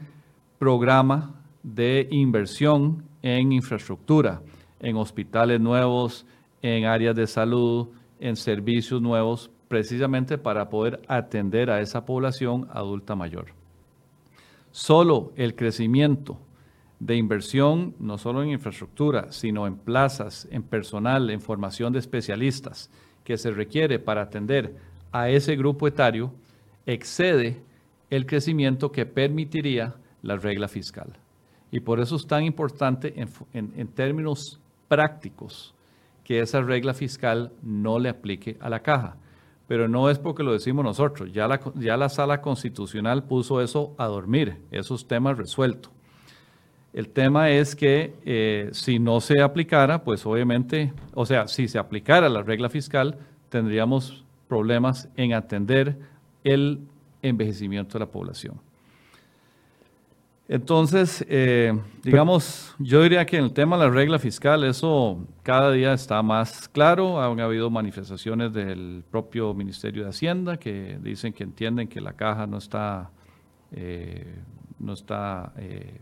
programa 0.62 1.34
de 1.64 2.06
inversión 2.12 3.02
en 3.20 3.50
infraestructura, 3.50 4.42
en 4.78 4.94
hospitales 4.94 5.60
nuevos, 5.60 6.24
en 6.62 6.84
áreas 6.84 7.16
de 7.16 7.26
salud, 7.26 7.88
en 8.20 8.36
servicios 8.36 9.02
nuevos, 9.02 9.50
precisamente 9.66 10.38
para 10.38 10.68
poder 10.68 11.02
atender 11.08 11.68
a 11.68 11.80
esa 11.80 12.04
población 12.04 12.68
adulta 12.70 13.16
mayor. 13.16 13.46
Solo 14.70 15.32
el 15.34 15.56
crecimiento 15.56 16.38
de 17.00 17.16
inversión, 17.16 17.96
no 17.98 18.16
solo 18.16 18.40
en 18.44 18.50
infraestructura, 18.50 19.32
sino 19.32 19.66
en 19.66 19.74
plazas, 19.74 20.46
en 20.52 20.62
personal, 20.62 21.28
en 21.30 21.40
formación 21.40 21.92
de 21.92 21.98
especialistas, 21.98 22.88
que 23.24 23.36
se 23.36 23.50
requiere 23.50 23.98
para 23.98 24.22
atender 24.22 24.76
a 25.10 25.28
ese 25.28 25.56
grupo 25.56 25.88
etario, 25.88 26.32
excede 26.86 27.64
el 28.10 28.26
crecimiento 28.26 28.92
que 28.92 29.06
permitiría 29.06 29.96
la 30.22 30.36
regla 30.36 30.68
fiscal. 30.68 31.12
Y 31.70 31.80
por 31.80 32.00
eso 32.00 32.16
es 32.16 32.26
tan 32.26 32.44
importante 32.44 33.14
en, 33.52 33.88
términos 33.88 34.60
prácticos 34.88 35.74
que 36.24 36.40
esa 36.40 36.60
regla 36.60 36.94
fiscal 36.94 37.52
no 37.62 37.98
le 37.98 38.08
aplique 38.08 38.56
a 38.60 38.68
la 38.68 38.80
caja. 38.80 39.16
Pero 39.66 39.88
no 39.88 40.10
es 40.10 40.18
porque 40.18 40.42
lo 40.42 40.52
decimos 40.52 40.84
nosotros, 40.84 41.32
ya 41.32 41.48
la, 41.48 41.60
ya 41.76 41.96
la 41.96 42.08
sala 42.08 42.40
constitucional 42.40 43.24
puso 43.24 43.60
eso 43.60 43.94
a 43.96 44.06
dormir, 44.06 44.58
esos 44.70 45.08
temas 45.08 45.38
resueltos. 45.38 45.90
El 46.92 47.08
tema 47.08 47.48
es 47.48 47.74
que 47.74 48.14
eh, 48.24 48.68
si 48.72 48.98
no 48.98 49.20
se 49.22 49.40
aplicara, 49.40 50.04
pues 50.04 50.26
obviamente, 50.26 50.92
o 51.14 51.24
sea, 51.24 51.48
si 51.48 51.68
se 51.68 51.78
aplicara 51.78 52.28
la 52.28 52.42
regla 52.42 52.68
fiscal, 52.68 53.18
tendríamos 53.48 54.24
problemas 54.46 55.08
en 55.16 55.32
atender 55.32 55.96
el 56.44 56.80
envejecimiento 57.22 57.94
de 57.94 58.00
la 58.00 58.10
población. 58.10 58.60
Entonces, 60.48 61.24
eh, 61.28 61.72
digamos, 62.02 62.74
yo 62.78 63.02
diría 63.02 63.24
que 63.24 63.38
en 63.38 63.44
el 63.44 63.52
tema 63.52 63.78
de 63.78 63.84
la 63.84 63.90
regla 63.90 64.18
fiscal, 64.18 64.64
eso 64.64 65.26
cada 65.42 65.70
día 65.70 65.92
está 65.92 66.22
más 66.22 66.68
claro. 66.68 67.22
Han 67.22 67.40
habido 67.40 67.70
manifestaciones 67.70 68.52
del 68.52 69.04
propio 69.10 69.54
Ministerio 69.54 70.02
de 70.02 70.10
Hacienda 70.10 70.56
que 70.56 70.98
dicen 71.00 71.32
que 71.32 71.44
entienden 71.44 71.88
que 71.88 72.00
la 72.00 72.14
caja 72.14 72.46
no 72.46 72.58
está, 72.58 73.10
eh, 73.70 74.34
no 74.78 74.92
está 74.92 75.52
eh, 75.56 76.00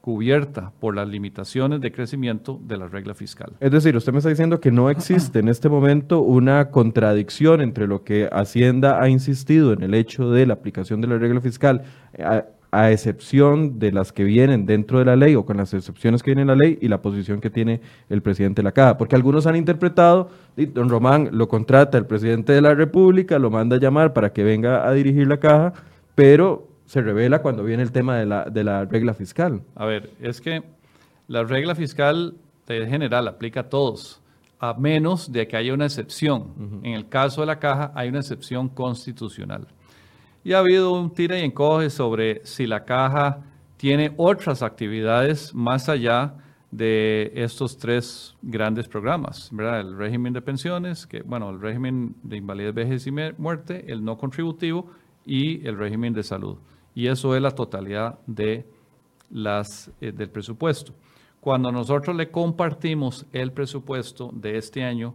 cubierta 0.00 0.72
por 0.78 0.94
las 0.94 1.08
limitaciones 1.08 1.80
de 1.80 1.90
crecimiento 1.90 2.60
de 2.62 2.76
la 2.76 2.88
regla 2.88 3.14
fiscal. 3.14 3.54
Es 3.60 3.70
decir, 3.70 3.96
usted 3.96 4.12
me 4.12 4.18
está 4.18 4.30
diciendo 4.30 4.60
que 4.60 4.70
no 4.70 4.90
existe 4.90 5.38
en 5.38 5.48
este 5.48 5.68
momento 5.68 6.20
una 6.20 6.70
contradicción 6.70 7.60
entre 7.60 7.86
lo 7.86 8.04
que 8.04 8.28
Hacienda 8.30 9.00
ha 9.00 9.08
insistido 9.08 9.72
en 9.72 9.82
el 9.82 9.94
hecho 9.94 10.30
de 10.30 10.46
la 10.46 10.54
aplicación 10.54 11.00
de 11.00 11.08
la 11.08 11.18
regla 11.18 11.40
fiscal 11.40 11.82
a 12.70 12.90
excepción 12.90 13.78
de 13.78 13.92
las 13.92 14.12
que 14.12 14.24
vienen 14.24 14.66
dentro 14.66 14.98
de 14.98 15.04
la 15.04 15.16
ley 15.16 15.34
o 15.34 15.44
con 15.44 15.56
las 15.56 15.72
excepciones 15.72 16.22
que 16.22 16.30
viene 16.30 16.42
en 16.42 16.48
la 16.48 16.56
ley 16.56 16.78
y 16.80 16.88
la 16.88 17.00
posición 17.00 17.40
que 17.40 17.50
tiene 17.50 17.80
el 18.08 18.22
presidente 18.22 18.62
de 18.62 18.64
la 18.64 18.72
caja. 18.72 18.98
Porque 18.98 19.16
algunos 19.16 19.46
han 19.46 19.56
interpretado, 19.56 20.30
don 20.56 20.88
Román 20.88 21.30
lo 21.32 21.48
contrata 21.48 21.98
el 21.98 22.06
presidente 22.06 22.52
de 22.52 22.60
la 22.60 22.74
República, 22.74 23.38
lo 23.38 23.50
manda 23.50 23.76
a 23.76 23.78
llamar 23.78 24.12
para 24.12 24.32
que 24.32 24.44
venga 24.44 24.86
a 24.86 24.92
dirigir 24.92 25.26
la 25.26 25.38
caja, 25.38 25.72
pero 26.14 26.68
se 26.86 27.02
revela 27.02 27.42
cuando 27.42 27.64
viene 27.64 27.82
el 27.82 27.92
tema 27.92 28.16
de 28.16 28.26
la, 28.26 28.44
de 28.44 28.64
la 28.64 28.84
regla 28.84 29.14
fiscal. 29.14 29.62
A 29.74 29.86
ver, 29.86 30.10
es 30.20 30.40
que 30.40 30.62
la 31.28 31.42
regla 31.44 31.74
fiscal 31.74 32.34
de 32.66 32.86
general 32.86 33.28
aplica 33.28 33.60
a 33.60 33.68
todos, 33.68 34.20
a 34.58 34.74
menos 34.74 35.30
de 35.32 35.46
que 35.46 35.56
haya 35.56 35.74
una 35.74 35.86
excepción. 35.86 36.80
En 36.82 36.94
el 36.94 37.08
caso 37.08 37.42
de 37.42 37.48
la 37.48 37.58
caja 37.58 37.92
hay 37.94 38.08
una 38.08 38.20
excepción 38.20 38.68
constitucional. 38.68 39.66
Y 40.46 40.52
ha 40.52 40.60
habido 40.60 40.92
un 40.92 41.10
tira 41.10 41.36
y 41.40 41.42
encoge 41.42 41.90
sobre 41.90 42.40
si 42.46 42.68
la 42.68 42.84
caja 42.84 43.42
tiene 43.76 44.14
otras 44.16 44.62
actividades 44.62 45.52
más 45.52 45.88
allá 45.88 46.34
de 46.70 47.32
estos 47.34 47.76
tres 47.76 48.36
grandes 48.42 48.86
programas. 48.86 49.50
El 49.50 49.98
régimen 49.98 50.32
de 50.32 50.40
pensiones, 50.40 51.04
que, 51.04 51.22
bueno, 51.22 51.50
el 51.50 51.60
régimen 51.60 52.14
de 52.22 52.36
invalidez, 52.36 52.72
vejez 52.72 53.08
y 53.08 53.10
muerte, 53.10 53.86
el 53.88 54.04
no 54.04 54.16
contributivo 54.16 54.88
y 55.24 55.66
el 55.66 55.76
régimen 55.76 56.12
de 56.12 56.22
salud. 56.22 56.58
Y 56.94 57.08
eso 57.08 57.34
es 57.34 57.42
la 57.42 57.50
totalidad 57.50 58.20
de 58.28 58.64
las, 59.32 59.90
eh, 60.00 60.12
del 60.12 60.30
presupuesto. 60.30 60.94
Cuando 61.40 61.72
nosotros 61.72 62.14
le 62.14 62.30
compartimos 62.30 63.26
el 63.32 63.50
presupuesto 63.50 64.30
de 64.32 64.58
este 64.58 64.84
año 64.84 65.12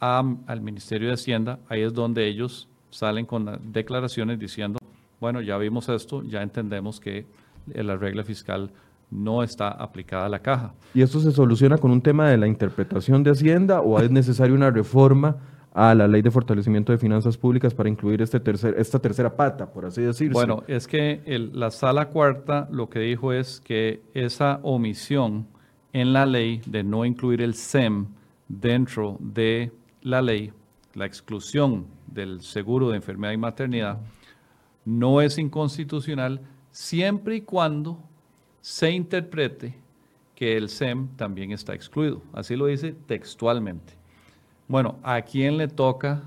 al 0.00 0.60
Ministerio 0.60 1.06
de 1.06 1.14
Hacienda, 1.14 1.60
ahí 1.68 1.82
es 1.82 1.94
donde 1.94 2.26
ellos 2.26 2.67
salen 2.90 3.26
con 3.26 3.58
declaraciones 3.72 4.38
diciendo, 4.38 4.78
bueno, 5.20 5.40
ya 5.40 5.58
vimos 5.58 5.88
esto, 5.88 6.22
ya 6.22 6.42
entendemos 6.42 7.00
que 7.00 7.26
la 7.66 7.96
regla 7.96 8.24
fiscal 8.24 8.70
no 9.10 9.42
está 9.42 9.70
aplicada 9.70 10.26
a 10.26 10.28
la 10.28 10.40
caja. 10.40 10.74
¿Y 10.94 11.02
esto 11.02 11.20
se 11.20 11.32
soluciona 11.32 11.78
con 11.78 11.90
un 11.90 12.02
tema 12.02 12.28
de 12.30 12.36
la 12.36 12.46
interpretación 12.46 13.22
de 13.22 13.30
Hacienda 13.30 13.80
o 13.80 13.98
es 14.00 14.10
necesaria 14.10 14.54
una 14.54 14.70
reforma 14.70 15.36
a 15.72 15.94
la 15.94 16.08
ley 16.08 16.22
de 16.22 16.30
fortalecimiento 16.30 16.92
de 16.92 16.98
finanzas 16.98 17.36
públicas 17.36 17.74
para 17.74 17.88
incluir 17.88 18.20
este 18.20 18.40
tercer, 18.40 18.74
esta 18.78 18.98
tercera 18.98 19.34
pata, 19.34 19.70
por 19.70 19.86
así 19.86 20.02
decirlo? 20.02 20.34
Bueno, 20.34 20.62
es 20.66 20.86
que 20.86 21.22
la 21.52 21.70
sala 21.70 22.08
cuarta 22.08 22.68
lo 22.70 22.88
que 22.88 23.00
dijo 23.00 23.32
es 23.32 23.60
que 23.60 24.02
esa 24.14 24.60
omisión 24.62 25.46
en 25.92 26.12
la 26.12 26.26
ley 26.26 26.60
de 26.66 26.82
no 26.82 27.04
incluir 27.04 27.42
el 27.42 27.54
SEM 27.54 28.06
dentro 28.48 29.16
de 29.20 29.72
la 30.02 30.20
ley, 30.20 30.52
la 30.94 31.06
exclusión 31.06 31.86
del 32.12 32.40
seguro 32.40 32.90
de 32.90 32.96
enfermedad 32.96 33.32
y 33.32 33.36
maternidad 33.36 33.98
no 34.84 35.20
es 35.20 35.38
inconstitucional 35.38 36.40
siempre 36.70 37.36
y 37.36 37.40
cuando 37.42 37.98
se 38.60 38.90
interprete 38.90 39.74
que 40.34 40.56
el 40.56 40.68
SEM 40.68 41.08
también 41.16 41.52
está 41.52 41.74
excluido. 41.74 42.22
Así 42.32 42.56
lo 42.56 42.66
dice 42.66 42.94
textualmente. 43.06 43.94
Bueno, 44.68 44.98
¿a 45.02 45.20
quién 45.22 45.56
le 45.56 45.68
toca 45.68 46.22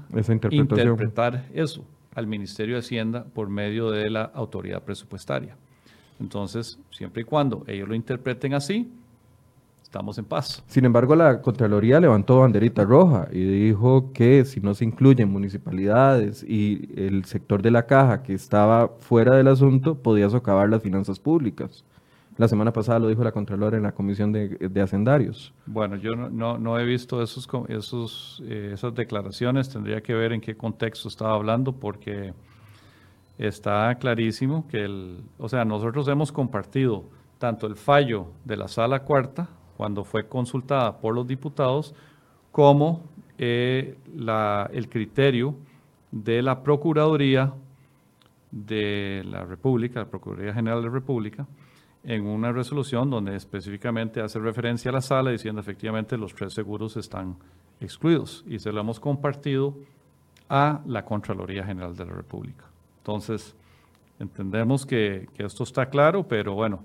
interpretar 0.49 1.45
eso? 1.53 1.85
Al 2.13 2.27
Ministerio 2.27 2.75
de 2.75 2.79
Hacienda 2.79 3.23
por 3.23 3.49
medio 3.49 3.89
de 3.89 4.09
la 4.09 4.23
autoridad 4.23 4.83
presupuestaria. 4.83 5.55
Entonces, 6.19 6.77
siempre 6.91 7.21
y 7.21 7.25
cuando 7.25 7.63
ellos 7.67 7.87
lo 7.87 7.95
interpreten 7.95 8.53
así, 8.53 8.91
estamos 9.91 10.17
en 10.17 10.23
paz. 10.23 10.63
Sin 10.67 10.85
embargo, 10.85 11.17
la 11.17 11.41
Contraloría 11.41 11.99
levantó 11.99 12.39
banderita 12.39 12.85
roja 12.85 13.27
y 13.29 13.43
dijo 13.43 14.13
que 14.13 14.45
si 14.45 14.61
no 14.61 14.73
se 14.73 14.85
incluyen 14.85 15.29
municipalidades 15.29 16.45
y 16.47 16.89
el 16.95 17.25
sector 17.25 17.61
de 17.61 17.71
la 17.71 17.85
caja 17.85 18.23
que 18.23 18.33
estaba 18.33 18.87
fuera 18.87 19.35
del 19.35 19.49
asunto, 19.49 19.95
podía 19.95 20.29
socavar 20.29 20.69
las 20.69 20.81
finanzas 20.81 21.19
públicas. 21.19 21.83
La 22.37 22.47
semana 22.47 22.71
pasada 22.71 22.99
lo 22.99 23.09
dijo 23.09 23.21
la 23.21 23.33
Contralora 23.33 23.75
en 23.75 23.83
la 23.83 23.91
Comisión 23.91 24.31
de, 24.31 24.47
de 24.47 24.81
Hacendarios. 24.81 25.53
Bueno, 25.65 25.97
yo 25.97 26.15
no, 26.15 26.57
no, 26.57 26.79
he 26.79 26.85
visto 26.85 27.21
esos, 27.21 27.49
esos, 27.67 28.41
eh, 28.45 28.71
esas 28.73 28.95
declaraciones, 28.95 29.67
tendría 29.67 29.99
que 29.99 30.13
ver 30.13 30.31
en 30.31 30.39
qué 30.39 30.55
contexto 30.55 31.09
estaba 31.09 31.33
hablando 31.33 31.73
porque 31.73 32.33
está 33.37 33.93
clarísimo 33.95 34.65
que, 34.69 34.85
el, 34.85 35.17
o 35.37 35.49
sea, 35.49 35.65
nosotros 35.65 36.07
hemos 36.07 36.31
compartido 36.31 37.03
tanto 37.39 37.67
el 37.67 37.75
fallo 37.75 38.27
de 38.45 38.55
la 38.55 38.69
sala 38.69 39.03
cuarta 39.03 39.49
cuando 39.81 40.03
fue 40.03 40.27
consultada 40.27 40.99
por 40.99 41.15
los 41.15 41.25
diputados, 41.25 41.95
como 42.51 43.01
eh, 43.39 43.97
el 44.73 44.89
criterio 44.89 45.55
de 46.11 46.43
la 46.43 46.61
Procuraduría 46.61 47.51
de 48.51 49.23
la 49.25 49.43
República, 49.43 50.01
la 50.01 50.05
Procuraduría 50.05 50.53
General 50.53 50.81
de 50.81 50.87
la 50.87 50.93
República, 50.93 51.47
en 52.03 52.27
una 52.27 52.51
resolución 52.51 53.09
donde 53.09 53.35
específicamente 53.35 54.21
hace 54.21 54.37
referencia 54.37 54.91
a 54.91 54.93
la 54.93 55.01
sala 55.01 55.31
diciendo 55.31 55.61
efectivamente 55.61 56.15
los 56.15 56.35
tres 56.35 56.53
seguros 56.53 56.95
están 56.95 57.37
excluidos 57.79 58.45
y 58.47 58.59
se 58.59 58.71
lo 58.71 58.81
hemos 58.81 58.99
compartido 58.99 59.73
a 60.47 60.81
la 60.85 61.03
Contraloría 61.05 61.65
General 61.65 61.95
de 61.95 62.05
la 62.05 62.13
República. 62.13 62.65
Entonces, 62.99 63.55
entendemos 64.19 64.85
que, 64.85 65.27
esto 65.39 65.63
está 65.63 65.87
claro, 65.87 66.27
pero 66.27 66.53
bueno, 66.53 66.83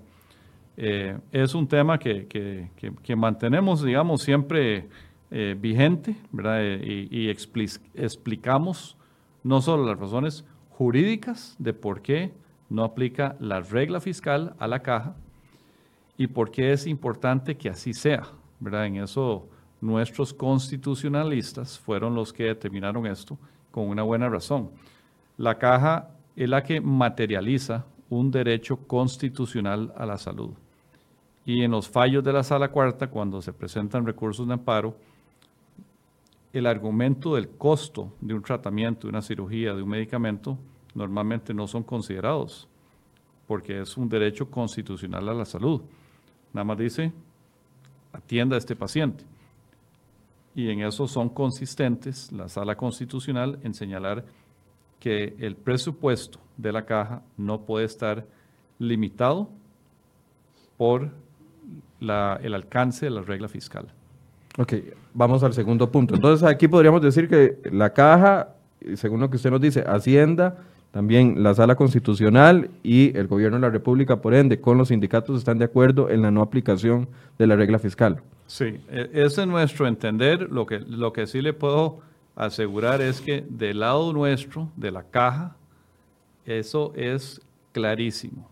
eh, 0.77 1.17
es 1.31 1.55
un 1.55 1.67
tema 1.67 1.97
que, 1.97 2.27
que, 2.27 3.15
mantenemos, 3.15 3.83
digamos, 3.83 4.21
siempre 4.21 4.87
eh, 5.31 5.55
vigente, 5.59 6.15
¿verdad? 6.31 6.63
Eh, 6.63 7.07
y, 7.09 7.23
y 7.23 7.29
explicamos 7.29 8.95
no 9.43 9.61
solo 9.61 9.85
las 9.85 9.99
razones 9.99 10.45
jurídicas 10.69 11.55
de 11.57 11.73
por 11.73 12.01
qué 12.01 12.31
no 12.69 12.83
aplica 12.83 13.35
la 13.39 13.59
regla 13.61 13.99
fiscal 13.99 14.55
a 14.59 14.67
la 14.67 14.81
caja 14.81 15.15
y 16.17 16.27
por 16.27 16.51
qué 16.51 16.71
es 16.73 16.85
importante 16.85 17.57
que 17.57 17.69
así 17.69 17.93
sea. 17.93 18.27
¿verdad? 18.59 18.85
En 18.85 18.97
eso 18.97 19.47
nuestros 19.81 20.33
constitucionalistas 20.33 21.77
fueron 21.79 22.15
los 22.15 22.33
que 22.33 22.45
determinaron 22.45 23.05
esto 23.05 23.37
con 23.71 23.87
una 23.87 24.03
buena 24.03 24.29
razón. 24.29 24.71
La 25.37 25.57
caja 25.57 26.09
es 26.35 26.49
la 26.49 26.63
que 26.63 26.81
materializa 26.81 27.85
un 28.09 28.31
derecho 28.31 28.77
constitucional 28.87 29.93
a 29.95 30.05
la 30.05 30.17
salud. 30.17 30.53
Y 31.47 31.63
en 31.63 31.71
los 31.71 31.87
fallos 31.87 32.25
de 32.25 32.33
la 32.33 32.43
sala 32.43 32.67
cuarta, 32.67 33.09
cuando 33.09 33.41
se 33.41 33.53
presentan 33.53 34.05
recursos 34.05 34.45
de 34.45 34.53
amparo, 34.53 34.97
el 36.51 36.65
argumento 36.65 37.35
del 37.35 37.47
costo 37.51 38.11
de 38.19 38.33
un 38.33 38.41
tratamiento, 38.41 39.07
de 39.07 39.11
una 39.11 39.21
cirugía, 39.21 39.73
de 39.73 39.81
un 39.81 39.87
medicamento, 39.87 40.57
normalmente 40.93 41.53
no 41.53 41.65
son 41.65 41.83
considerados, 41.83 42.67
porque 43.47 43.79
es 43.79 43.95
un 43.95 44.09
derecho 44.09 44.51
constitucional 44.51 45.29
a 45.29 45.33
la 45.33 45.45
salud. 45.45 45.81
Nada 46.51 46.65
más 46.65 46.77
dice, 46.79 47.13
atienda 48.11 48.57
a 48.57 48.59
este 48.59 48.75
paciente. 48.75 49.23
Y 50.53 50.69
en 50.69 50.81
eso 50.81 51.07
son 51.07 51.29
consistentes 51.29 52.29
la 52.33 52.49
sala 52.49 52.75
constitucional 52.75 53.57
en 53.63 53.73
señalar 53.73 54.25
que 54.99 55.33
el 55.39 55.55
presupuesto 55.55 56.39
de 56.57 56.73
la 56.73 56.85
caja 56.85 57.21
no 57.37 57.61
puede 57.61 57.85
estar 57.85 58.27
limitado 58.79 59.49
por 60.75 61.25
el 61.99 62.53
alcance 62.53 63.05
de 63.05 63.11
la 63.11 63.21
regla 63.21 63.47
fiscal. 63.47 63.87
Ok, 64.57 64.73
vamos 65.13 65.43
al 65.43 65.53
segundo 65.53 65.91
punto. 65.91 66.15
Entonces 66.15 66.47
aquí 66.47 66.67
podríamos 66.67 67.01
decir 67.01 67.27
que 67.27 67.59
la 67.71 67.93
caja, 67.93 68.55
según 68.95 69.19
lo 69.19 69.29
que 69.29 69.37
usted 69.37 69.51
nos 69.51 69.61
dice, 69.61 69.83
Hacienda 69.85 70.57
también 70.91 71.43
la 71.43 71.53
Sala 71.53 71.75
Constitucional 71.75 72.71
y 72.81 73.15
el 73.15 73.27
Gobierno 73.27 73.57
de 73.57 73.61
la 73.61 73.69
República, 73.69 74.21
por 74.21 74.33
ende, 74.33 74.59
con 74.59 74.77
los 74.77 74.87
sindicatos 74.87 75.37
están 75.37 75.59
de 75.59 75.65
acuerdo 75.65 76.09
en 76.09 76.21
la 76.21 76.31
no 76.31 76.41
aplicación 76.41 77.07
de 77.37 77.45
la 77.45 77.55
regla 77.55 77.77
fiscal. 77.77 78.21
Sí, 78.47 78.79
ese 78.89 79.41
es 79.41 79.47
nuestro 79.47 79.87
entender. 79.87 80.49
Lo 80.51 80.65
que, 80.65 80.79
lo 80.79 81.13
que 81.13 81.27
sí 81.27 81.41
le 81.41 81.53
puedo 81.53 81.99
asegurar 82.35 83.01
es 83.01 83.21
que 83.21 83.45
del 83.47 83.81
lado 83.81 84.11
nuestro, 84.13 84.69
de 84.75 84.91
la 84.91 85.03
caja, 85.03 85.55
eso 86.45 86.93
es 86.95 87.41
clarísimo. 87.73 88.49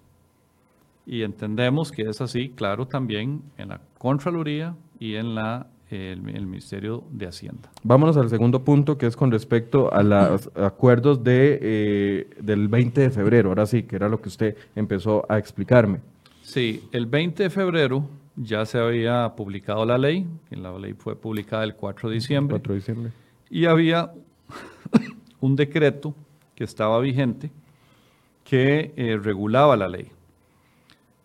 Y 1.05 1.21
entendemos 1.21 1.91
que 1.91 2.03
es 2.03 2.21
así, 2.21 2.49
claro, 2.49 2.87
también 2.87 3.41
en 3.57 3.69
la 3.69 3.81
Contraloría 3.97 4.75
y 4.99 5.15
en 5.15 5.35
la 5.35 5.67
el, 5.89 6.45
Ministerio 6.47 7.03
de 7.11 7.27
Hacienda. 7.27 7.69
Vámonos 7.83 8.17
al 8.17 8.29
segundo 8.29 8.63
punto, 8.63 8.97
que 8.97 9.05
es 9.05 9.15
con 9.15 9.31
respecto 9.31 9.93
a 9.93 10.03
los 10.03 10.49
acuerdos 10.55 11.23
de, 11.23 11.59
eh, 11.61 12.29
del 12.41 12.67
20 12.67 13.01
de 13.01 13.09
febrero. 13.09 13.49
Ahora 13.49 13.65
sí, 13.65 13.83
que 13.83 13.95
era 13.95 14.09
lo 14.09 14.21
que 14.21 14.29
usted 14.29 14.57
empezó 14.75 15.25
a 15.29 15.37
explicarme. 15.37 15.99
Sí, 16.41 16.83
el 16.91 17.05
20 17.05 17.43
de 17.43 17.49
febrero 17.49 18.07
ya 18.35 18.65
se 18.65 18.79
había 18.79 19.33
publicado 19.35 19.85
la 19.85 19.97
ley, 19.97 20.27
la 20.49 20.77
ley 20.77 20.93
fue 20.93 21.15
publicada 21.15 21.63
el 21.63 21.75
4 21.75 22.09
de 22.09 22.15
diciembre. 22.15 22.53
4 22.55 22.73
de 22.73 22.79
diciembre. 22.79 23.11
Y 23.49 23.65
había 23.65 24.11
un 25.39 25.55
decreto 25.55 26.13
que 26.53 26.63
estaba 26.63 26.99
vigente 26.99 27.51
que 28.43 28.93
eh, 28.95 29.17
regulaba 29.21 29.75
la 29.75 29.87
ley. 29.87 30.11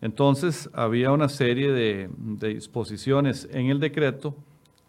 Entonces 0.01 0.67
había 0.73 1.11
una 1.11 1.29
serie 1.29 1.71
de, 1.71 2.09
disposiciones 2.53 3.47
en 3.51 3.67
el 3.67 3.79
decreto 3.79 4.35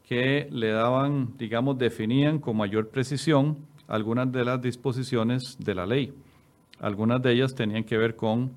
que 0.09 0.49
le 0.51 0.71
daban, 0.71 1.37
digamos, 1.37 1.79
definían 1.79 2.39
con 2.39 2.57
mayor 2.57 2.89
precisión 2.89 3.59
algunas 3.87 4.33
de 4.33 4.45
las 4.45 4.61
disposiciones 4.61 5.57
de 5.59 5.75
la 5.75 5.87
ley. 5.87 6.15
Algunas 6.81 7.23
de 7.23 7.33
ellas 7.33 7.55
tenían 7.55 7.85
que 7.85 7.99
ver 7.99 8.17
con 8.17 8.53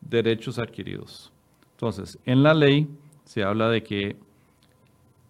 derechos 0.00 0.58
adquiridos. 0.58 1.32
Entonces, 1.72 2.18
en 2.26 2.42
la 2.42 2.54
ley 2.54 2.88
se 3.24 3.44
habla 3.44 3.68
de 3.70 3.82
que 3.82 4.16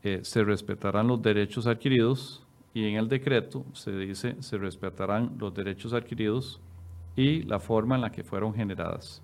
eh, 0.02 0.20
se 0.22 0.44
respetarán 0.44 1.08
los 1.08 1.20
derechos 1.20 1.66
adquiridos 1.66 2.42
y 2.72 2.86
en 2.86 2.96
el 2.96 3.08
decreto 3.08 3.64
se 3.72 3.92
dice 3.92 4.36
se 4.40 4.56
respetarán 4.56 5.36
los 5.38 5.52
derechos 5.52 5.92
adquiridos 5.92 6.60
y 7.16 7.42
la 7.42 7.58
forma 7.58 7.96
en 7.96 8.02
la 8.02 8.12
que 8.12 8.22
fueron 8.22 8.54
generadas. 8.54 9.20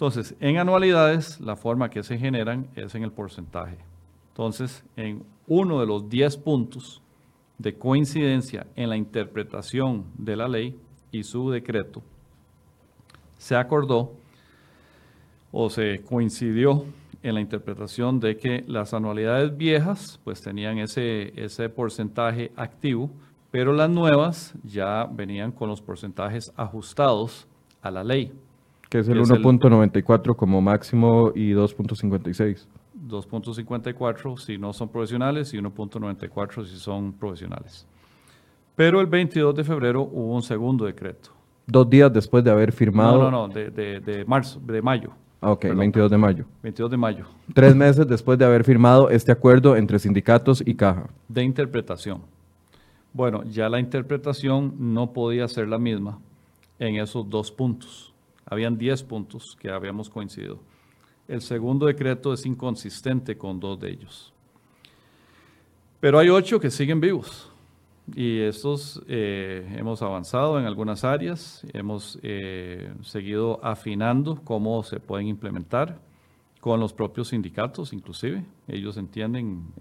Entonces, 0.00 0.34
en 0.40 0.56
anualidades, 0.56 1.38
la 1.40 1.56
forma 1.56 1.90
que 1.90 2.02
se 2.02 2.16
generan 2.16 2.66
es 2.74 2.94
en 2.94 3.02
el 3.02 3.12
porcentaje. 3.12 3.76
Entonces, 4.30 4.82
en 4.96 5.22
uno 5.46 5.78
de 5.78 5.84
los 5.84 6.08
10 6.08 6.38
puntos 6.38 7.02
de 7.58 7.74
coincidencia 7.74 8.66
en 8.76 8.88
la 8.88 8.96
interpretación 8.96 10.06
de 10.16 10.36
la 10.36 10.48
ley 10.48 10.74
y 11.12 11.22
su 11.22 11.50
decreto, 11.50 12.00
se 13.36 13.54
acordó 13.54 14.14
o 15.52 15.68
se 15.68 16.00
coincidió 16.00 16.86
en 17.22 17.34
la 17.34 17.42
interpretación 17.42 18.20
de 18.20 18.38
que 18.38 18.64
las 18.66 18.94
anualidades 18.94 19.54
viejas 19.54 20.18
pues 20.24 20.40
tenían 20.40 20.78
ese, 20.78 21.38
ese 21.38 21.68
porcentaje 21.68 22.52
activo, 22.56 23.10
pero 23.50 23.74
las 23.74 23.90
nuevas 23.90 24.54
ya 24.64 25.04
venían 25.04 25.52
con 25.52 25.68
los 25.68 25.82
porcentajes 25.82 26.54
ajustados 26.56 27.46
a 27.82 27.90
la 27.90 28.02
ley. 28.02 28.32
Que 28.90 28.98
es 28.98 29.08
el 29.08 29.20
1.94 29.20 30.36
como 30.36 30.60
máximo 30.60 31.32
y 31.34 31.52
2.56. 31.52 32.66
2.54 33.08 34.38
si 34.38 34.58
no 34.58 34.72
son 34.72 34.88
profesionales 34.88 35.54
y 35.54 35.58
1.94 35.58 36.66
si 36.66 36.76
son 36.76 37.12
profesionales. 37.12 37.86
Pero 38.76 39.00
el 39.00 39.06
22 39.06 39.54
de 39.54 39.64
febrero 39.64 40.02
hubo 40.02 40.34
un 40.34 40.42
segundo 40.42 40.84
decreto. 40.84 41.30
Dos 41.66 41.88
días 41.88 42.12
después 42.12 42.42
de 42.42 42.50
haber 42.50 42.72
firmado. 42.72 43.18
No, 43.18 43.30
no, 43.30 43.46
no, 43.46 43.54
de, 43.54 43.70
de, 43.70 44.24
marzo, 44.24 44.60
de 44.60 44.82
mayo. 44.82 45.12
Ah, 45.40 45.52
ok, 45.52 45.66
22 45.74 46.10
de 46.10 46.18
mayo. 46.18 46.44
22 46.62 46.90
de 46.90 46.96
mayo. 46.96 47.24
Tres 47.54 47.74
meses 47.74 48.06
después 48.06 48.38
de 48.38 48.44
haber 48.44 48.64
firmado 48.64 49.08
este 49.08 49.32
acuerdo 49.32 49.76
entre 49.76 49.98
sindicatos 49.98 50.62
y 50.66 50.74
caja. 50.74 51.08
De 51.28 51.42
interpretación. 51.42 52.22
Bueno, 53.12 53.44
ya 53.44 53.68
la 53.68 53.80
interpretación 53.80 54.74
no 54.78 55.12
podía 55.12 55.48
ser 55.48 55.68
la 55.68 55.78
misma 55.78 56.18
en 56.78 56.96
esos 56.96 57.28
dos 57.28 57.50
puntos. 57.50 58.09
Habían 58.50 58.76
10 58.76 59.04
puntos 59.04 59.56
que 59.58 59.70
habíamos 59.70 60.10
coincidido. 60.10 60.58
El 61.28 61.40
segundo 61.40 61.86
decreto 61.86 62.32
es 62.32 62.44
inconsistente 62.44 63.38
con 63.38 63.60
dos 63.60 63.78
de 63.78 63.90
ellos. 63.92 64.32
Pero 66.00 66.18
hay 66.18 66.28
ocho 66.30 66.58
que 66.58 66.68
siguen 66.68 67.00
vivos. 67.00 67.48
Y 68.12 68.40
estos 68.40 69.00
eh, 69.06 69.72
hemos 69.78 70.02
avanzado 70.02 70.58
en 70.58 70.66
algunas 70.66 71.04
áreas, 71.04 71.64
hemos 71.72 72.18
eh, 72.22 72.92
seguido 73.02 73.60
afinando 73.62 74.40
cómo 74.42 74.82
se 74.82 74.98
pueden 74.98 75.28
implementar 75.28 76.00
con 76.60 76.80
los 76.80 76.92
propios 76.92 77.28
sindicatos, 77.28 77.92
inclusive. 77.92 78.44
Ellos 78.66 78.96
entienden 78.96 79.72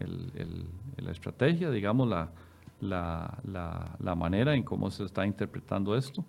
la 0.98 1.12
estrategia, 1.12 1.72
digamos, 1.72 2.08
la, 2.08 2.30
la, 2.82 3.98
la 4.00 4.16
manera 4.16 4.54
en 4.54 4.62
cómo 4.62 4.92
se 4.92 5.06
está 5.06 5.26
interpretando 5.26 5.98
esto. 5.98 6.24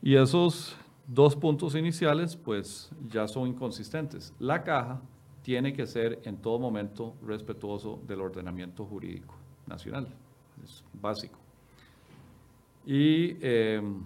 Y 0.00 0.14
esos 0.14 0.76
dos 1.06 1.36
puntos 1.36 1.74
iniciales 1.74 2.36
pues 2.36 2.90
ya 3.08 3.28
son 3.28 3.48
inconsistentes. 3.48 4.32
La 4.38 4.62
caja 4.62 5.00
tiene 5.42 5.72
que 5.74 5.86
ser 5.86 6.20
en 6.24 6.38
todo 6.38 6.58
momento 6.58 7.14
respetuoso 7.22 8.00
del 8.06 8.22
ordenamiento 8.22 8.84
jurídico 8.86 9.34
nacional, 9.66 10.08
es 10.62 10.82
básico. 10.94 11.38
Y 12.86 13.36
em, 13.40 14.02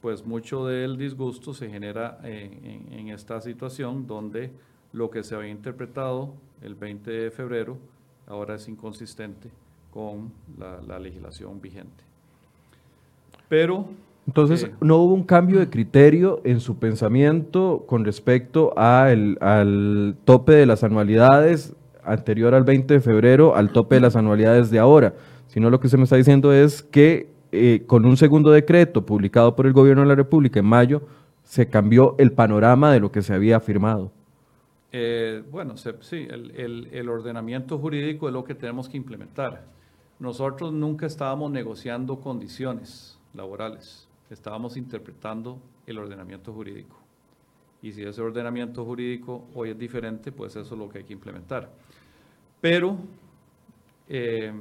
pues 0.00 0.24
mucho 0.26 0.66
del 0.66 0.96
disgusto 0.96 1.54
se 1.54 1.70
genera 1.70 2.18
en, 2.24 3.08
esta 3.08 3.40
situación 3.40 4.06
donde 4.06 4.52
lo 4.92 5.10
que 5.10 5.22
se 5.22 5.34
había 5.34 5.50
interpretado 5.50 6.34
el 6.60 6.74
20 6.74 7.10
de 7.10 7.30
febrero 7.30 7.78
ahora 8.26 8.56
es 8.56 8.68
inconsistente 8.68 9.50
con 9.92 10.32
la, 10.58 10.80
la 10.82 10.98
legislación 10.98 11.60
vigente. 11.60 12.04
Pero 13.48 13.88
entonces, 14.26 14.70
no 14.80 14.98
hubo 14.98 15.14
un 15.14 15.24
cambio 15.24 15.58
de 15.58 15.68
criterio 15.68 16.40
en 16.44 16.60
su 16.60 16.78
pensamiento 16.78 17.84
con 17.86 18.04
respecto 18.04 18.72
al 18.76 20.16
tope 20.24 20.52
de 20.52 20.66
las 20.66 20.84
anualidades 20.84 21.74
anterior 22.04 22.54
al 22.54 22.64
20 22.64 22.94
de 22.94 23.00
febrero, 23.00 23.56
al 23.56 23.72
tope 23.72 23.96
de 23.96 24.00
las 24.00 24.16
anualidades 24.16 24.70
de 24.70 24.78
ahora, 24.78 25.14
sino 25.48 25.70
lo 25.70 25.80
que 25.80 25.88
se 25.88 25.96
me 25.96 26.04
está 26.04 26.16
diciendo 26.16 26.52
es 26.52 26.82
que 26.82 27.30
eh, 27.52 27.82
con 27.86 28.06
un 28.06 28.16
segundo 28.16 28.50
decreto 28.50 29.04
publicado 29.04 29.54
por 29.54 29.66
el 29.66 29.72
Gobierno 29.72 30.02
de 30.02 30.08
la 30.08 30.14
República 30.14 30.60
en 30.60 30.66
mayo, 30.66 31.02
se 31.44 31.68
cambió 31.68 32.14
el 32.18 32.32
panorama 32.32 32.92
de 32.92 33.00
lo 33.00 33.12
que 33.12 33.22
se 33.22 33.34
había 33.34 33.60
firmado. 33.60 34.10
Eh, 34.90 35.42
bueno, 35.50 35.76
sí, 35.76 36.28
el, 36.30 37.08
ordenamiento 37.08 37.78
jurídico 37.78 38.28
es 38.28 38.34
lo 38.34 38.44
que 38.44 38.54
tenemos 38.54 38.88
que 38.88 38.96
implementar. 38.96 39.64
Nosotros 40.18 40.72
nunca 40.72 41.06
estábamos 41.06 41.50
negociando 41.50 42.20
condiciones 42.20 43.18
laborales, 43.34 44.08
estábamos 44.32 44.76
interpretando 44.76 45.60
el 45.86 45.98
ordenamiento 45.98 46.52
jurídico. 46.52 46.96
Y 47.82 47.92
si 47.92 48.02
ese 48.02 48.22
ordenamiento 48.22 48.84
jurídico 48.84 49.46
hoy 49.54 49.70
es 49.70 49.78
diferente, 49.78 50.30
pues 50.30 50.54
eso 50.56 50.74
es 50.74 50.78
lo 50.78 50.88
que 50.88 50.98
hay 50.98 51.04
que 51.04 51.12
implementar. 51.12 51.70
Pero, 52.60 52.96
eh, 54.08 54.52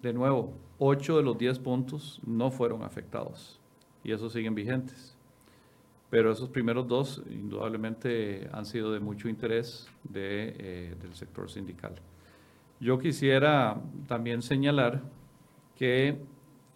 de 0.00 0.12
nuevo, 0.12 0.52
8 0.78 1.16
de 1.16 1.22
los 1.22 1.36
10 1.36 1.58
puntos 1.58 2.20
no 2.24 2.50
fueron 2.50 2.82
afectados 2.82 3.58
y 4.04 4.12
esos 4.12 4.32
siguen 4.32 4.54
vigentes. 4.54 5.16
Pero 6.08 6.30
esos 6.30 6.48
primeros 6.48 6.86
dos 6.86 7.20
indudablemente 7.28 8.48
han 8.52 8.64
sido 8.64 8.92
de 8.92 9.00
mucho 9.00 9.28
interés 9.28 9.88
eh, 10.14 10.94
del 11.02 11.14
sector 11.14 11.50
sindical. 11.50 11.96
Yo 12.78 12.98
quisiera 12.98 13.80
también 14.06 14.42
señalar 14.42 15.02
que 15.74 16.16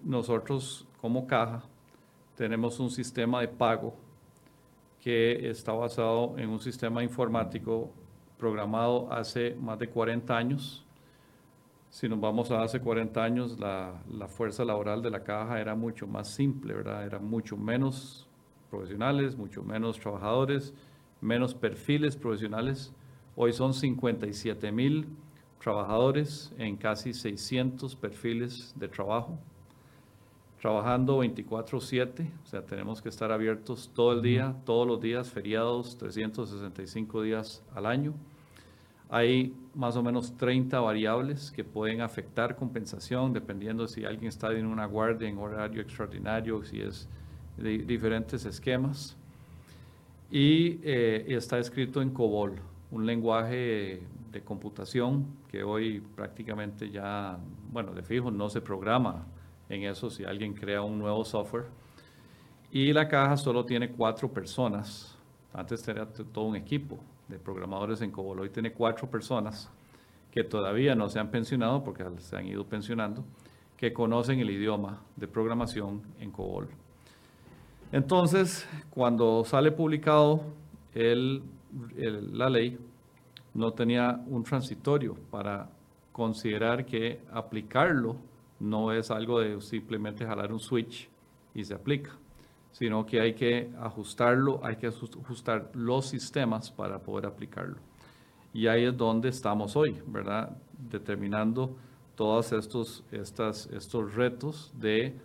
nosotros 0.02 0.86
como 1.00 1.28
caja 1.28 1.62
tenemos 2.40 2.80
un 2.80 2.90
sistema 2.90 3.42
de 3.42 3.48
pago 3.48 3.94
que 4.98 5.50
está 5.50 5.72
basado 5.72 6.38
en 6.38 6.48
un 6.48 6.58
sistema 6.58 7.02
informático 7.02 7.92
programado 8.38 9.12
hace 9.12 9.54
más 9.60 9.78
de 9.78 9.90
40 9.90 10.34
años. 10.34 10.82
Si 11.90 12.08
nos 12.08 12.18
vamos 12.18 12.50
a 12.50 12.62
hace 12.62 12.80
40 12.80 13.22
años, 13.22 13.60
la, 13.60 14.02
la 14.10 14.26
fuerza 14.26 14.64
laboral 14.64 15.02
de 15.02 15.10
la 15.10 15.22
caja 15.22 15.60
era 15.60 15.74
mucho 15.74 16.06
más 16.06 16.28
simple, 16.28 16.72
¿verdad? 16.72 17.04
Era 17.04 17.18
mucho 17.18 17.58
menos 17.58 18.26
profesionales, 18.70 19.36
mucho 19.36 19.62
menos 19.62 20.00
trabajadores, 20.00 20.72
menos 21.20 21.54
perfiles 21.54 22.16
profesionales. 22.16 22.90
Hoy 23.36 23.52
son 23.52 23.74
57 23.74 24.72
mil 24.72 25.06
trabajadores 25.62 26.54
en 26.56 26.78
casi 26.78 27.12
600 27.12 27.94
perfiles 27.96 28.72
de 28.76 28.88
trabajo, 28.88 29.38
trabajando 30.60 31.18
24/7, 31.18 32.30
o 32.44 32.46
sea, 32.46 32.62
tenemos 32.66 33.00
que 33.00 33.08
estar 33.08 33.32
abiertos 33.32 33.90
todo 33.94 34.12
el 34.12 34.20
día, 34.20 34.54
todos 34.66 34.86
los 34.86 35.00
días, 35.00 35.30
feriados, 35.30 35.96
365 35.96 37.22
días 37.22 37.64
al 37.74 37.86
año. 37.86 38.12
Hay 39.08 39.54
más 39.74 39.96
o 39.96 40.02
menos 40.02 40.36
30 40.36 40.78
variables 40.80 41.50
que 41.50 41.64
pueden 41.64 42.02
afectar 42.02 42.56
compensación, 42.56 43.32
dependiendo 43.32 43.88
si 43.88 44.04
alguien 44.04 44.28
está 44.28 44.52
en 44.52 44.66
una 44.66 44.84
guardia 44.84 45.28
en 45.28 45.38
horario 45.38 45.80
extraordinario, 45.80 46.62
si 46.62 46.80
es 46.82 47.08
de 47.56 47.78
diferentes 47.78 48.44
esquemas. 48.44 49.16
Y, 50.30 50.78
eh, 50.82 51.24
está 51.28 51.58
escrito 51.58 52.02
en 52.02 52.10
COBOL, 52.10 52.56
un 52.90 53.06
lenguaje 53.06 54.02
de 54.30 54.40
computación 54.42 55.26
que 55.48 55.64
hoy 55.64 56.00
prácticamente 56.14 56.90
ya, 56.90 57.38
bueno, 57.72 57.92
de 57.94 58.02
fijo 58.02 58.30
no 58.30 58.48
se 58.50 58.60
programa 58.60 59.26
en 59.70 59.84
eso 59.84 60.10
si 60.10 60.24
alguien 60.24 60.52
crea 60.52 60.82
un 60.82 60.98
nuevo 60.98 61.24
software. 61.24 61.66
Y 62.72 62.92
la 62.92 63.08
caja 63.08 63.36
solo 63.36 63.64
tiene 63.64 63.90
cuatro 63.90 64.28
personas. 64.28 65.16
Antes 65.54 65.82
tenía 65.82 66.06
todo 66.06 66.44
un 66.44 66.56
equipo 66.56 66.98
de 67.28 67.38
programadores 67.38 68.02
en 68.02 68.10
COBOL. 68.10 68.40
Hoy 68.40 68.50
tiene 68.50 68.72
cuatro 68.72 69.08
personas 69.08 69.70
que 70.30 70.44
todavía 70.44 70.94
no 70.94 71.08
se 71.08 71.18
han 71.18 71.30
pensionado 71.30 71.82
porque 71.82 72.04
se 72.18 72.36
han 72.36 72.46
ido 72.46 72.64
pensionando, 72.64 73.24
que 73.76 73.92
conocen 73.92 74.40
el 74.40 74.50
idioma 74.50 75.00
de 75.16 75.26
programación 75.26 76.02
en 76.20 76.30
COBOL. 76.30 76.68
Entonces, 77.92 78.68
cuando 78.90 79.44
sale 79.44 79.72
publicado 79.72 80.42
la 80.94 82.50
ley, 82.50 82.78
no 83.54 83.72
tenía 83.72 84.20
un 84.28 84.44
transitorio 84.44 85.16
para 85.30 85.68
considerar 86.12 86.86
que 86.86 87.20
aplicarlo 87.32 88.16
no 88.60 88.92
es 88.92 89.10
algo 89.10 89.40
de 89.40 89.60
simplemente 89.60 90.24
jalar 90.24 90.52
un 90.52 90.60
switch 90.60 91.08
y 91.54 91.64
se 91.64 91.74
aplica, 91.74 92.12
sino 92.70 93.04
que 93.04 93.20
hay 93.20 93.34
que 93.34 93.70
ajustarlo, 93.80 94.60
hay 94.62 94.76
que 94.76 94.86
ajustar 94.86 95.70
los 95.74 96.06
sistemas 96.06 96.70
para 96.70 97.00
poder 97.00 97.26
aplicarlo. 97.26 97.76
Y 98.52 98.66
ahí 98.66 98.84
es 98.84 98.96
donde 98.96 99.30
estamos 99.30 99.76
hoy, 99.76 99.96
¿verdad? 100.06 100.56
Determinando 100.90 101.76
todos 102.14 102.52
estos, 102.52 103.04
estas, 103.10 103.66
estos 103.66 104.14
retos 104.14 104.72
de 104.78 105.16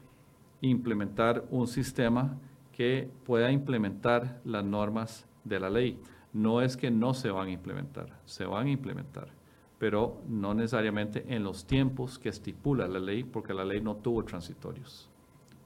implementar 0.62 1.44
un 1.50 1.68
sistema 1.68 2.38
que 2.72 3.10
pueda 3.26 3.52
implementar 3.52 4.42
las 4.46 4.64
normas 4.64 5.26
de 5.44 5.60
la 5.60 5.70
ley. 5.70 6.00
No 6.34 6.62
es 6.62 6.78
que 6.78 6.92
no 6.92 7.14
se 7.14 7.32
van 7.32 7.48
a 7.48 7.52
implementar, 7.52 8.20
se 8.26 8.46
van 8.46 8.68
a 8.68 8.72
implementar, 8.72 9.30
pero 9.80 10.22
no 10.28 10.54
necesariamente 10.54 11.26
en 11.28 11.44
los 11.44 11.66
tiempos 11.66 12.18
que 12.18 12.30
estipula 12.30 12.88
la 12.88 13.00
ley, 13.00 13.24
porque 13.24 13.54
la 13.54 13.66
ley 13.66 13.82
no 13.82 13.98
tuvo 13.98 14.24
transitorios, 14.24 15.10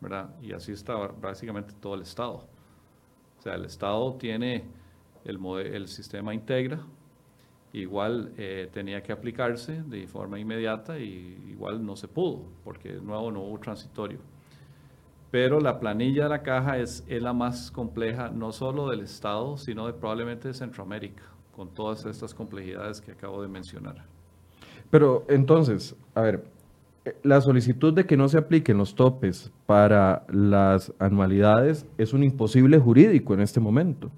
¿verdad? 0.02 0.30
Y 0.42 0.54
así 0.54 0.72
está 0.72 0.96
básicamente 0.96 1.74
todo 1.80 1.96
el 1.96 2.02
Estado. 2.02 2.48
O 3.38 3.42
sea, 3.42 3.56
el 3.56 3.66
Estado 3.66 4.16
tiene 4.16 4.66
el, 5.24 5.40
el 5.58 5.88
sistema 5.88 6.34
integra, 6.34 6.80
igual 7.72 8.34
eh, 8.38 8.70
tenía 8.74 9.04
que 9.04 9.12
aplicarse 9.12 9.84
de 9.84 10.08
forma 10.08 10.40
inmediata 10.40 10.98
y 11.00 11.46
igual 11.50 11.86
no 11.86 11.96
se 11.96 12.08
pudo, 12.08 12.46
porque 12.64 12.94
de 12.94 13.02
nuevo 13.02 13.32
no 13.32 13.42
hubo 13.42 13.60
transitorio 13.60 14.20
pero 15.32 15.60
la 15.60 15.80
planilla 15.80 16.24
de 16.24 16.30
la 16.30 16.42
caja 16.42 16.78
es, 16.80 17.06
la 17.08 17.34
más 17.34 17.72
compleja, 17.72 18.30
no 18.30 18.52
solo 18.52 18.90
del 18.90 19.02
Estado, 19.02 19.58
sino 19.58 19.86
de 19.86 19.94
probablemente 19.94 20.48
de 20.48 20.54
Centroamérica, 20.54 21.24
con 21.60 21.68
todas 21.68 22.06
estas 22.06 22.34
complejidades 22.34 23.02
que 23.02 23.12
acabo 23.12 23.42
de 23.42 23.50
mencionar. 23.50 24.06
Pero 24.90 25.26
entonces, 25.28 25.94
a 26.16 26.22
ver, 26.22 26.46
eh, 27.04 27.18
la 27.22 27.42
solicitud 27.42 27.94
de 27.94 28.06
que 28.06 28.16
no 28.16 28.30
se 28.30 28.38
apliquen 28.38 28.78
los 28.78 28.96
topes 28.96 29.52
para 29.66 30.26
las 30.30 30.94
anualidades 31.00 31.86
es 31.98 32.14
un 32.14 32.24
imposible 32.24 32.80
jurídico 32.80 33.34
en 33.34 33.42
este 33.42 33.60
momento. 33.60 34.10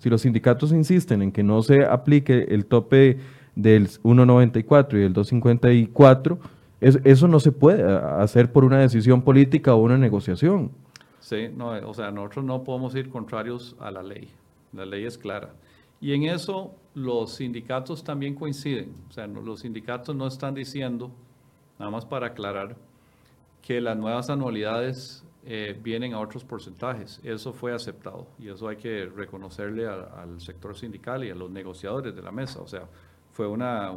Si 0.00 0.10
los 0.10 0.22
sindicatos 0.22 0.72
insisten 0.72 1.22
en 1.22 1.30
que 1.30 1.44
no 1.44 1.62
se 1.62 1.84
aplique 1.84 2.48
el 2.48 2.66
tope 2.66 3.20
del 3.54 3.88
1.94 3.88 4.94
y 4.94 5.02
del 5.02 5.12
254, 5.12 6.36
eso 6.80 7.28
no 7.28 7.38
se 7.38 7.52
puede 7.52 7.84
hacer 7.84 8.50
por 8.50 8.64
una 8.64 8.80
decisión 8.80 9.22
política 9.22 9.72
o 9.72 9.78
una 9.78 9.98
negociación. 9.98 10.72
Sí, 11.20 11.48
no, 11.56 11.68
o 11.68 11.94
sea, 11.94 12.10
nosotros 12.10 12.44
no 12.44 12.64
podemos 12.64 12.92
ir 12.96 13.08
contrarios 13.08 13.76
a 13.78 13.92
la 13.92 14.02
ley. 14.02 14.32
La 14.72 14.84
ley 14.84 15.04
es 15.04 15.16
clara. 15.16 15.50
Y 16.00 16.12
en 16.12 16.24
eso 16.24 16.74
los 16.94 17.34
sindicatos 17.36 18.04
también 18.04 18.34
coinciden. 18.34 18.94
O 19.08 19.12
sea, 19.12 19.26
los 19.26 19.60
sindicatos 19.60 20.14
no 20.14 20.26
están 20.26 20.54
diciendo, 20.54 21.10
nada 21.78 21.90
más 21.90 22.04
para 22.04 22.28
aclarar, 22.28 22.76
que 23.62 23.80
las 23.80 23.96
nuevas 23.96 24.30
anualidades 24.30 25.24
eh, 25.44 25.78
vienen 25.82 26.14
a 26.14 26.20
otros 26.20 26.44
porcentajes. 26.44 27.20
Eso 27.24 27.52
fue 27.52 27.74
aceptado 27.74 28.26
y 28.38 28.48
eso 28.48 28.68
hay 28.68 28.76
que 28.76 29.06
reconocerle 29.06 29.86
al 29.86 30.40
sector 30.40 30.76
sindical 30.76 31.24
y 31.24 31.30
a 31.30 31.34
los 31.34 31.50
negociadores 31.50 32.14
de 32.14 32.22
la 32.22 32.30
mesa. 32.30 32.60
O 32.60 32.68
sea, 32.68 32.88
fue 33.32 33.46
una, 33.46 33.92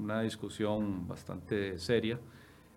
una 0.00 0.22
discusión 0.22 1.06
bastante 1.08 1.78
seria. 1.78 2.18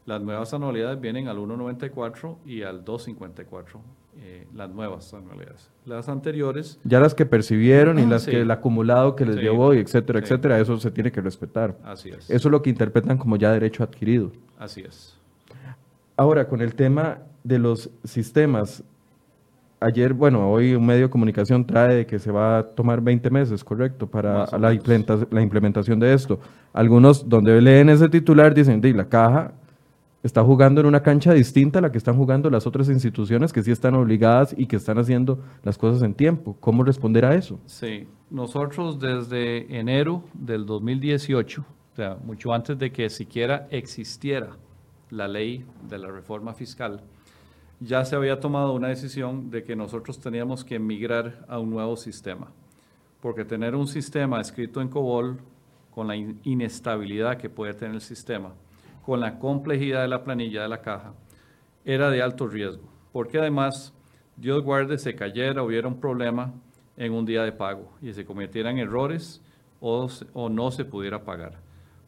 Las 0.06 0.22
nuevas 0.22 0.54
anualidades 0.54 1.02
vienen 1.02 1.28
al 1.28 1.38
1.94 1.38 2.38
y 2.46 2.62
al 2.62 2.86
2.54, 2.86 3.80
eh, 4.18 4.48
las 4.54 4.70
nuevas 4.70 5.14
anualidades. 5.14 5.70
Las 5.86 6.10
anteriores... 6.10 6.80
Ya 6.84 7.00
las 7.00 7.14
que 7.14 7.26
percibieron 7.26 8.00
y 8.00 8.06
las 8.06 8.26
que 8.26 8.42
el 8.42 8.52
acumulado 8.52 9.16
que 9.16 9.26
les 9.26 9.38
llevó, 9.38 9.74
etcétera, 9.74 10.20
etcétera, 10.20 10.60
eso 10.60 10.78
se 10.78 10.92
tiene 10.92 11.12
que 11.12 11.22
respetar. 11.22 11.78
Así 11.84 12.10
es. 12.10 12.30
Eso 12.30 12.48
es 12.48 12.52
lo 12.52 12.62
que 12.62 12.70
interpretan 12.70 13.18
como 13.18 13.36
ya 13.36 13.52
derecho 13.52 13.84
adquirido. 13.84 14.32
Así 14.58 14.82
es. 14.82 15.18
Ahora, 16.18 16.48
con 16.48 16.62
el 16.62 16.76
tema 16.76 17.20
de 17.44 17.60
los 17.60 17.90
sistemas, 18.04 18.84
ayer, 19.80 20.14
bueno, 20.14 20.50
hoy 20.50 20.76
un 20.76 20.86
medio 20.86 21.04
de 21.04 21.10
comunicación 21.10 21.66
trae 21.66 22.06
que 22.06 22.20
se 22.20 22.32
va 22.32 22.60
a 22.60 22.64
tomar 22.64 23.02
20 23.02 23.30
meses, 23.30 23.64
correcto, 23.64 24.08
para 24.08 24.46
la, 24.58 24.74
implementación 24.74 26.00
de 26.00 26.14
esto. 26.14 26.40
Algunos 26.74 27.28
donde 27.28 27.62
leen 27.62 27.90
ese 27.90 28.10
titular 28.10 28.54
dicen, 28.54 28.82
la 28.96 29.10
caja 29.10 29.54
está 30.26 30.44
jugando 30.44 30.82
en 30.82 30.88
una 30.88 31.04
cancha 31.04 31.34
distinta 31.34 31.78
a 31.78 31.82
la 31.84 31.92
que 31.92 32.00
están 32.00 32.18
jugando 32.18 32.50
las 32.50 32.66
otras 32.66 32.90
instituciones 32.90 33.54
que 33.54 33.62
sí 33.62 33.72
están 33.72 33.94
obligadas 33.94 34.56
y 34.58 34.66
que 34.66 34.76
están 34.76 34.98
haciendo 34.98 35.40
las 35.64 35.78
cosas 35.78 36.02
en 36.02 36.16
tiempo. 36.16 36.58
¿Cómo 36.60 36.84
responder 36.84 37.26
a 37.26 37.36
eso? 37.36 37.60
Sí, 37.68 38.08
nosotros 38.32 39.00
desde 39.00 39.78
enero 39.78 40.24
del 40.34 40.66
2018, 40.66 41.62
o 41.62 41.96
sea, 41.96 42.18
mucho 42.24 42.52
antes 42.54 42.78
de 42.80 42.92
que 42.92 43.10
siquiera 43.12 43.68
existiera 43.70 44.58
la 45.12 45.28
ley 45.28 45.64
de 45.88 46.00
la 46.00 46.10
reforma 46.10 46.56
fiscal, 46.56 47.02
ya 47.80 48.04
se 48.04 48.16
había 48.16 48.40
tomado 48.40 48.74
una 48.74 48.88
decisión 48.88 49.52
de 49.52 49.64
que 49.64 49.76
nosotros 49.76 50.20
teníamos 50.20 50.66
que 50.66 50.80
migrar 50.80 51.46
a 51.48 51.60
un 51.60 51.70
nuevo 51.70 51.96
sistema, 51.98 52.48
porque 53.22 53.46
tener 53.46 53.76
un 53.76 53.88
sistema 53.88 54.42
escrito 54.42 54.82
en 54.82 54.90
COBOL 54.90 55.38
con 55.92 56.08
la 56.08 56.16
inestabilidad 56.16 57.38
que 57.38 57.50
puede 57.50 57.76
tener 57.76 57.94
el 57.94 58.02
sistema, 58.02 58.54
con 59.06 59.20
la 59.20 59.38
complejidad 59.38 60.02
de 60.02 60.08
la 60.08 60.24
planilla 60.24 60.64
de 60.64 60.70
la 60.70 60.82
caja, 60.82 61.14
era 61.86 62.10
de 62.10 62.24
alto 62.24 62.48
riesgo, 62.48 62.90
porque 63.12 63.38
además 63.38 63.94
Dios 64.36 64.64
guarde, 64.64 64.98
se 64.98 65.16
cayera, 65.16 65.62
hubiera 65.62 65.88
un 65.88 66.00
problema 66.00 66.54
en 66.98 67.14
un 67.14 67.26
día 67.26 67.44
de 67.44 67.52
pago 67.52 67.92
y 68.02 68.12
se 68.14 68.26
cometieran 68.26 68.80
errores 68.80 69.42
o, 69.80 70.10
o 70.34 70.50
no 70.50 70.72
se 70.72 70.86
pudiera 70.86 71.24
pagar. 71.24 71.60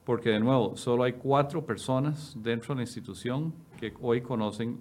Porque 0.05 0.29
de 0.29 0.39
nuevo, 0.39 0.75
solo 0.75 1.03
hay 1.03 1.13
cuatro 1.13 1.65
personas 1.65 2.36
dentro 2.41 2.73
de 2.73 2.77
la 2.77 2.83
institución 2.83 3.53
que 3.79 3.93
hoy 4.01 4.21
conocen 4.21 4.79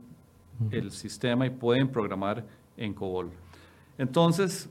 el 0.70 0.92
sistema 0.92 1.46
y 1.46 1.50
pueden 1.50 1.88
programar 1.88 2.46
en 2.78 2.94
COBOL. 2.94 3.30
Entonces, 3.98 4.70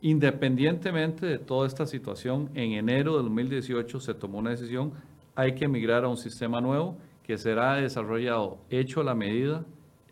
independientemente 0.00 1.26
de 1.26 1.38
toda 1.38 1.66
esta 1.66 1.84
situación, 1.86 2.48
en 2.54 2.72
enero 2.72 3.16
de 3.16 3.22
2018 3.24 4.00
se 4.00 4.14
tomó 4.14 4.38
una 4.38 4.50
decisión, 4.50 4.92
hay 5.36 5.54
que 5.54 5.68
migrar 5.68 6.04
a 6.04 6.08
un 6.08 6.16
sistema 6.16 6.60
nuevo 6.60 6.96
que 7.22 7.36
será 7.36 7.74
desarrollado, 7.74 8.58
hecho 8.70 9.00
a 9.00 9.04
la 9.04 9.14
medida, 9.14 9.64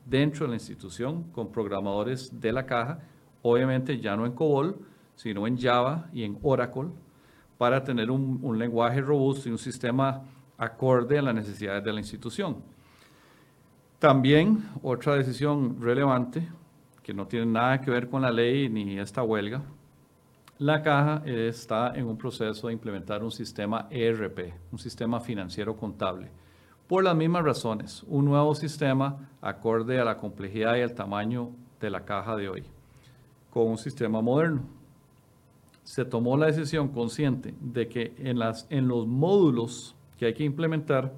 dentro 0.05 0.45
de 0.45 0.51
la 0.51 0.57
institución, 0.57 1.25
con 1.33 1.51
programadores 1.51 2.41
de 2.41 2.53
la 2.53 2.67
caja, 2.67 3.01
obviamente 3.43 3.99
ya 3.99 4.17
no 4.17 4.27
en 4.27 4.33
COBOL, 4.33 4.77
sino 5.17 5.47
en 5.47 5.59
Java 5.59 6.09
y 6.13 6.25
en 6.25 6.39
Oracle, 6.43 6.91
para 7.57 7.83
tener 7.83 8.11
un, 8.11 8.39
un 8.43 8.59
lenguaje 8.59 9.01
robusto 9.01 9.49
y 9.49 9.53
un 9.53 9.59
sistema 9.59 10.23
acorde 10.59 11.19
a 11.19 11.23
las 11.23 11.35
necesidades 11.35 11.83
de 11.85 11.93
la 11.93 12.01
institución. 12.01 12.57
También 13.99 14.69
otra 14.83 15.15
decisión 15.15 15.81
relevante, 15.81 16.47
que 17.03 17.15
no 17.15 17.27
tiene 17.27 17.47
nada 17.47 17.81
que 17.81 17.91
ver 17.91 18.09
con 18.09 18.23
la 18.23 18.31
ley 18.31 18.69
ni 18.69 18.99
esta 18.99 19.23
huelga, 19.23 19.63
la 20.59 20.83
caja 20.83 21.23
está 21.27 21.93
en 21.97 22.07
un 22.07 22.17
proceso 22.17 22.69
de 22.69 22.73
implementar 22.73 23.25
un 23.25 23.31
sistema 23.33 23.89
ERP, 23.91 24.55
un 24.71 24.79
sistema 24.79 25.21
financiero 25.21 25.77
contable. 25.77 26.31
Por 26.87 27.03
las 27.03 27.17
mismas 27.17 27.45
razones, 27.45 28.05
un 28.07 28.27
nuevo 28.27 28.55
sistema 28.55 29.29
acorde 29.41 29.99
a 29.99 30.05
la 30.05 30.17
complejidad 30.17 30.77
y 30.77 30.81
el 30.81 30.95
tamaño 30.95 31.51
de 31.81 31.91
la 31.91 32.05
caja 32.05 32.37
de 32.37 32.49
hoy, 32.49 32.65
con 33.51 33.69
un 33.69 33.79
sistema 33.79 34.21
moderno. 34.21 34.63
Se 35.83 36.05
tomó 36.05 36.37
la 36.37 36.47
decisión 36.47 36.89
consciente 36.89 37.55
de 37.61 37.89
que 37.89 38.15
en, 38.19 38.39
en 38.71 38.89
los 38.89 39.07
módulos 39.07 39.97
que 40.19 40.27
hay 40.27 40.35
que 40.35 40.45
implementar 40.45 41.13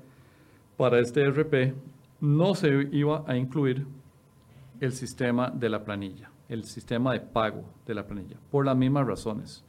para 0.77 0.99
este 0.99 1.23
ERP 1.23 1.75
no 2.21 2.55
se 2.55 2.89
iba 2.93 3.23
a 3.27 3.37
incluir 3.37 3.87
el 4.81 4.93
sistema 4.93 5.51
de 5.51 5.69
la 5.69 5.85
planilla, 5.85 6.31
el 6.49 6.65
sistema 6.65 7.13
de 7.13 7.21
pago 7.21 7.65
de 7.87 7.95
la 7.95 8.07
planilla, 8.07 8.37
por 8.51 8.65
las 8.65 8.77
mismas 8.77 9.07
razones, 9.07 9.65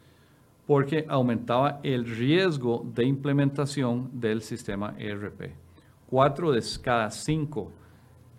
porque 0.65 1.05
aumentaba 1.07 1.79
el 1.83 2.05
riesgo 2.05 2.85
de 2.93 3.05
implementación 3.05 4.09
del 4.13 4.41
sistema 4.41 4.95
ERP. 4.97 5.53
Cuatro 6.09 6.51
de 6.51 6.61
cada 6.81 7.09
cinco 7.09 7.71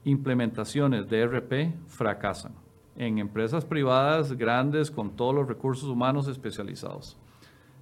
implementaciones 0.04 1.08
de 1.08 1.20
ERP 1.20 1.74
fracasan 1.86 2.52
en 2.96 3.18
empresas 3.18 3.64
privadas 3.64 4.32
grandes 4.32 4.90
con 4.90 5.10
todos 5.16 5.34
los 5.34 5.46
recursos 5.46 5.88
humanos 5.88 6.28
especializados. 6.28 7.16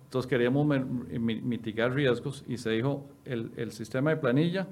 Entonces 0.05 0.29
queríamos 0.29 0.67
mitigar 0.67 1.93
riesgos 1.93 2.45
y 2.47 2.59
se 2.59 2.71
dijo 2.71 3.05
el, 3.25 3.53
el 3.57 3.73
sistema 3.73 4.11
de 4.11 4.17
planilla 4.17 4.67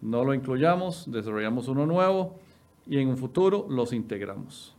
no 0.00 0.24
lo 0.24 0.34
incluyamos, 0.34 1.10
desarrollamos 1.10 1.68
uno 1.68 1.86
nuevo 1.86 2.36
y 2.86 2.98
en 2.98 3.08
un 3.08 3.16
futuro 3.16 3.66
los 3.68 3.92
integramos. 3.92 4.76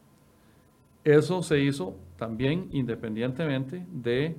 Eso 1.03 1.41
se 1.43 1.59
hizo 1.61 1.95
también 2.17 2.67
independientemente 2.71 3.85
de 3.91 4.35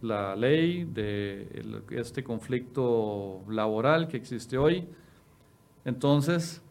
la 0.00 0.36
ley, 0.36 0.84
de 0.84 1.62
este 1.90 2.22
conflicto 2.24 3.44
laboral 3.48 4.08
que 4.08 4.16
existe 4.16 4.56
hoy. 4.56 4.88
Entonces, 5.84 6.62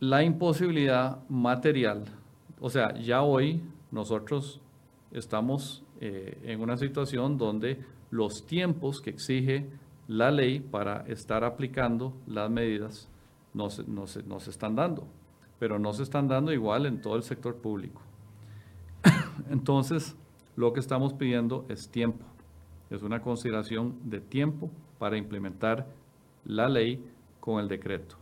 la 0.00 0.22
imposibilidad 0.22 1.28
material, 1.28 2.04
o 2.60 2.70
sea, 2.70 2.94
ya 2.94 3.22
hoy 3.22 3.62
nosotros 3.90 4.60
estamos 5.12 5.84
eh, 6.00 6.38
en 6.42 6.60
una 6.60 6.76
situación 6.76 7.38
donde 7.38 7.80
los 8.10 8.46
tiempos 8.46 9.00
que 9.00 9.10
exige 9.10 9.66
la 10.06 10.30
ley 10.30 10.60
para 10.60 11.04
estar 11.06 11.44
aplicando 11.44 12.14
las 12.26 12.50
medidas 12.50 13.08
no 13.54 13.70
se, 13.70 13.84
no 13.84 14.06
se 14.06 14.50
están 14.50 14.74
dando, 14.76 15.06
pero 15.58 15.78
no 15.78 15.92
se 15.92 16.02
están 16.02 16.28
dando 16.28 16.52
igual 16.52 16.86
en 16.86 17.00
todo 17.00 17.16
el 17.16 17.22
sector 17.22 17.56
público. 17.56 18.07
Entonces, 19.50 20.16
lo 20.56 20.72
que 20.72 20.80
estamos 20.80 21.12
pidiendo 21.14 21.64
es 21.68 21.88
tiempo, 21.88 22.24
es 22.90 23.02
una 23.02 23.20
consideración 23.20 23.94
de 24.04 24.20
tiempo 24.20 24.70
para 24.98 25.16
implementar 25.16 25.86
la 26.44 26.68
ley 26.68 27.04
con 27.40 27.60
el 27.60 27.68
decreto. 27.68 28.16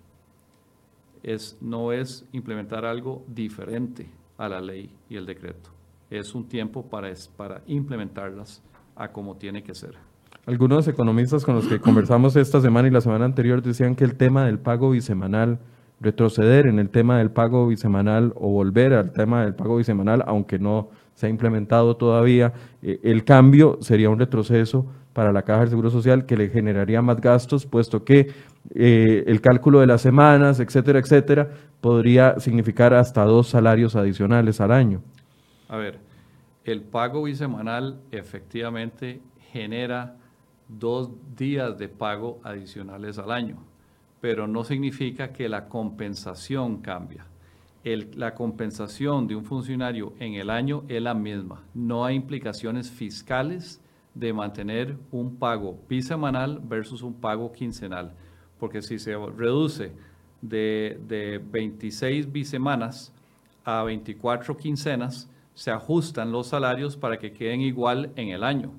Es, 1.23 1.57
no 1.61 1.93
es 1.93 2.27
implementar 2.33 2.85
algo 2.85 3.25
diferente 3.27 4.11
a 4.39 4.49
la 4.49 4.61
ley 4.61 4.91
y 5.09 5.17
el 5.17 5.27
decreto. 5.27 5.71
Es 6.11 6.35
un 6.35 6.47
tiempo 6.47 6.85
para, 6.87 7.12
para 7.37 7.62
implementarlas 7.67 8.62
a 8.95 9.11
como 9.11 9.37
tiene 9.37 9.62
que 9.62 9.75
ser. 9.75 9.97
Algunos 10.47 10.87
economistas 10.87 11.45
con 11.45 11.57
los 11.57 11.67
que 11.67 11.81
conversamos 11.81 12.37
esta 12.37 12.61
semana 12.61 12.87
y 12.87 12.93
la 12.93 13.01
semana 13.01 13.25
anterior 13.25 13.62
decían 13.62 13.97
que 13.97 14.05
el 14.05 14.17
tema 14.17 14.45
del 14.45 14.61
pago 14.61 14.91
bisemanal, 14.91 15.59
retroceder 16.01 16.67
en 16.67 16.79
el 16.79 16.91
tema 16.91 17.19
del 17.19 17.31
pago 17.31 17.67
bisemanal 17.67 18.33
o 18.37 18.51
volver 18.51 18.93
al 18.93 19.12
tema 19.12 19.43
del 19.43 19.55
pago 19.55 19.79
bisemanal, 19.79 20.23
aunque 20.27 20.59
no 20.59 20.91
se 21.17 21.27
ha 21.27 21.31
implementado 21.31 21.97
todavía, 21.97 22.53
eh, 22.83 23.01
el 23.03 23.25
cambio 23.25 23.79
sería 23.81 24.11
un 24.11 24.19
retroceso 24.19 24.87
para 25.15 25.33
la 25.33 25.43
Caja 25.43 25.61
del 25.61 25.71
Seguro 25.71 25.91
Social 25.91 26.27
que 26.27 26.37
le 26.37 26.51
generaría 26.51 27.01
más 27.01 27.23
gastos, 27.23 27.65
puesto 27.65 28.05
que 28.05 28.33
eh, 28.75 29.25
el 29.27 29.41
cálculo 29.41 29.81
de 29.81 29.87
las 29.87 30.03
semanas, 30.03 30.61
etcétera, 30.61 30.99
etcétera, 30.99 31.49
podría 31.81 32.39
significar 32.39 32.93
hasta 32.93 33.25
dos 33.25 33.49
salarios 33.49 33.97
adicionales 33.97 34.61
al 34.61 34.73
año. 34.73 35.01
A 35.69 35.79
ver, 35.79 35.99
el 36.65 36.83
pago 36.83 37.23
bisemanal 37.23 37.99
efectivamente 38.11 39.23
genera 39.53 40.17
dos 40.69 41.11
días 41.35 41.79
de 41.79 41.89
pago 41.89 42.39
adicionales 42.45 43.19
al 43.19 43.33
año, 43.33 43.57
pero 44.21 44.47
no 44.47 44.65
significa 44.65 45.33
que 45.33 45.49
la 45.49 45.67
compensación 45.67 46.83
cambia. 46.83 47.25
La 47.94 48.35
compensación 48.35 49.27
de 49.27 49.37
un 49.37 49.44
funcionario 49.44 50.12
en 50.18 50.35
el 50.35 50.51
año 50.51 50.85
es 50.88 51.01
la 51.01 51.14
misma. 51.14 51.62
No 51.75 52.05
hay 52.05 52.16
implicaciones 52.16 52.90
fiscales 52.90 53.81
de 54.14 54.33
mantener 54.33 54.96
un 55.12 55.37
pago 55.37 55.79
bisemanal 55.88 56.61
versus 56.64 57.03
un 57.03 57.14
pago 57.14 57.53
quincenal, 57.53 58.12
porque 58.59 58.83
si 58.83 58.99
se 58.99 59.16
reduce 59.16 59.92
de, 60.42 60.99
de 61.07 61.38
26 61.38 62.33
bisemanas 62.33 63.12
a 63.64 63.83
24 63.85 64.57
quincenas, 64.57 65.31
se 65.55 65.70
ajustan 65.70 66.33
los 66.33 66.49
salarios 66.49 66.96
para 66.96 67.18
que 67.18 67.33
queden 67.33 67.61
igual 67.61 68.11
en 68.16 68.29
el 68.29 68.42
año. 68.42 68.72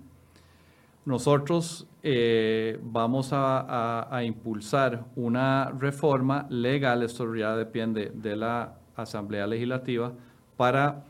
Nosotros 1.06 1.88
eh, 2.04 2.78
vamos 2.84 3.30
a, 3.32 4.22
impulsar 4.26 5.06
una 5.16 5.72
reforma 5.72 6.46
legal, 6.50 7.02
esto 7.02 7.34
ya 7.34 7.56
depende 7.56 8.12
de 8.14 8.36
la 8.36 8.76
Asamblea 9.04 9.48
Legislativa, 9.48 10.14
para 10.56 11.06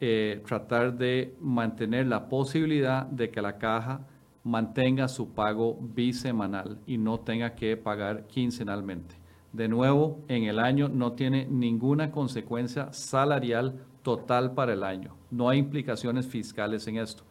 eh, 0.00 0.42
tratar 0.46 0.94
de 0.94 1.34
mantener 1.40 2.06
la 2.06 2.28
posibilidad 2.28 3.06
de 3.06 3.30
que 3.30 3.42
la 3.42 3.58
caja 3.58 4.00
mantenga 4.44 5.08
su 5.08 5.28
pago 5.28 5.76
bisemanal 5.80 6.78
y 6.86 6.96
no 6.96 7.20
tenga 7.20 7.54
que 7.54 7.76
pagar 7.76 8.26
quincenalmente. 8.26 9.14
De 9.52 9.68
nuevo, 9.68 10.20
en 10.28 10.44
el 10.44 10.58
año 10.58 10.88
no 10.88 11.12
tiene 11.12 11.46
ninguna 11.46 12.10
consecuencia 12.10 12.92
salarial 12.92 13.74
total 14.02 14.52
para 14.52 14.72
el 14.72 14.84
año. 14.84 15.14
No 15.30 15.48
hay 15.48 15.58
implicaciones 15.58 16.26
fiscales 16.26 16.86
en 16.86 16.96
esto. 16.96 17.24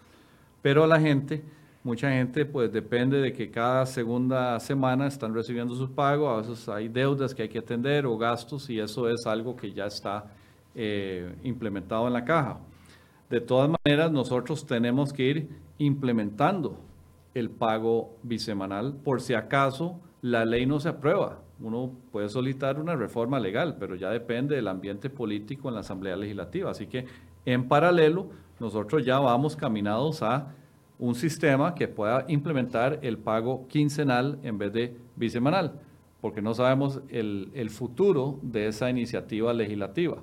Pero 0.62 0.86
la 0.86 1.00
gente 1.00 1.44
Mucha 1.82 2.12
gente 2.12 2.46
pues 2.46 2.74
depende 2.74 3.22
de 3.22 3.32
que 3.32 3.50
cada 3.50 3.86
segunda 3.86 4.60
semana 4.60 5.08
están 5.08 5.34
recibiendo 5.34 5.74
su 5.76 5.90
pago, 5.90 6.30
a 6.30 6.42
veces 6.42 6.68
hay 6.68 6.90
deudas 6.90 7.34
que 7.34 7.44
hay 7.44 7.50
que 7.50 7.60
atender 7.60 8.06
o 8.06 8.18
gastos 8.18 8.70
y 8.70 8.80
eso 8.80 9.10
es 9.10 9.26
algo 9.26 9.56
que 9.56 9.72
ya 9.72 9.86
está 9.86 10.26
eh, 10.76 11.34
implementado 11.44 12.06
en 12.08 12.14
la 12.14 12.26
caja. 12.26 12.60
De 13.30 13.40
todas 13.40 13.70
maneras, 13.70 14.12
nosotros 14.12 14.66
tenemos 14.66 15.14
que 15.14 15.24
ir 15.24 15.50
implementando 15.78 16.78
el 17.34 17.50
pago 17.50 18.18
bisemanal 18.24 18.94
por 18.96 19.22
si 19.22 19.34
acaso 19.34 20.02
la 20.22 20.44
ley 20.44 20.66
no 20.66 20.82
se 20.82 20.90
aprueba. 20.90 21.40
Uno 21.62 21.92
puede 22.12 22.28
solicitar 22.28 22.80
una 22.80 22.96
reforma 22.96 23.40
legal, 23.40 23.78
pero 23.80 23.96
ya 23.96 24.10
depende 24.10 24.56
del 24.56 24.68
ambiente 24.68 25.10
político 25.10 25.70
en 25.70 25.76
la 25.76 25.82
Asamblea 25.82 26.18
Legislativa. 26.18 26.72
Así 26.72 26.88
que 26.88 27.06
en 27.46 27.68
paralelo, 27.68 28.28
nosotros 28.60 29.06
ya 29.06 29.20
vamos 29.20 29.56
caminados 29.56 30.22
a 30.24 30.54
un 31.00 31.16
sistema 31.16 31.74
que 31.74 31.88
pueda 31.88 32.26
implementar 32.28 33.00
el 33.02 33.18
pago 33.18 33.68
quincenal 33.70 34.38
en 34.44 34.58
vez 34.58 34.74
de 34.74 34.98
bisemanal, 35.16 35.80
porque 36.20 36.42
no 36.42 36.54
sabemos 36.54 37.00
el, 37.08 37.70
futuro 37.70 38.38
de 38.42 38.68
esa 38.68 38.90
iniciativa 38.90 39.54
legislativa. 39.54 40.18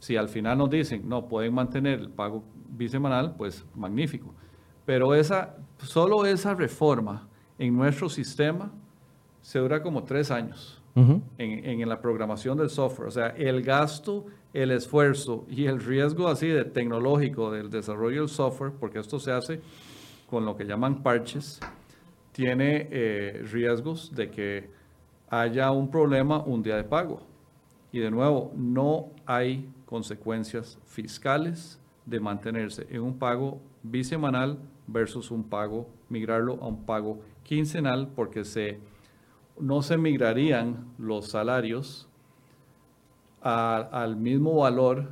Si 0.00 0.16
al 0.16 0.28
final 0.28 0.58
nos 0.58 0.70
dicen, 0.70 1.08
no, 1.08 1.28
pueden 1.28 1.54
mantener 1.54 2.00
el 2.00 2.08
pago 2.10 2.42
bisemanal, 2.70 3.36
pues 3.36 3.64
magnífico. 3.76 4.34
Pero 4.84 5.14
esa, 5.14 5.54
solo 5.78 6.26
esa 6.26 6.54
reforma 6.54 7.28
en 7.56 7.76
nuestro 7.76 8.08
sistema 8.08 8.72
se 9.40 9.60
dura 9.60 9.80
como 9.80 10.02
tres 10.02 10.30
años. 10.32 10.76
en, 10.96 11.22
en, 11.38 11.88
la 11.88 12.00
programación 12.00 12.58
del 12.58 12.68
software. 12.68 13.08
O 13.08 13.12
sea, 13.12 13.28
el 13.28 13.62
gasto, 13.62 14.26
el 14.52 14.72
esfuerzo 14.72 15.46
y 15.48 15.66
el 15.66 15.80
riesgo 15.80 16.26
así 16.26 16.48
de 16.48 16.64
tecnológico 16.64 17.52
del 17.52 17.70
desarrollo 17.70 18.22
del 18.22 18.28
software, 18.28 18.72
porque 18.72 18.98
esto 18.98 19.20
se 19.20 19.30
hace 19.30 19.60
con 20.30 20.44
lo 20.44 20.56
que 20.56 20.64
llaman 20.64 21.02
parches, 21.02 21.60
tiene 22.32 22.88
eh, 22.90 23.44
riesgos 23.50 24.14
de 24.14 24.30
que 24.30 24.70
haya 25.28 25.72
un 25.72 25.90
problema 25.90 26.38
un 26.38 26.62
día 26.62 26.76
de 26.76 26.84
pago. 26.84 27.20
Y 27.92 27.98
de 27.98 28.10
nuevo, 28.10 28.52
no 28.54 29.10
hay 29.26 29.68
consecuencias 29.84 30.78
fiscales 30.86 31.80
de 32.06 32.20
mantenerse 32.20 32.86
en 32.88 33.02
un 33.02 33.18
pago 33.18 33.60
bisemanal 33.82 34.58
versus 34.86 35.32
un 35.32 35.42
pago, 35.42 35.88
migrarlo 36.08 36.58
a 36.62 36.68
un 36.68 36.84
pago 36.84 37.20
quincenal, 37.42 38.08
porque 38.14 38.44
se, 38.44 38.78
no 39.58 39.82
se 39.82 39.98
migrarían 39.98 40.86
los 40.98 41.28
salarios 41.28 42.08
al 43.42 44.16
mismo 44.16 44.54
valor 44.56 45.10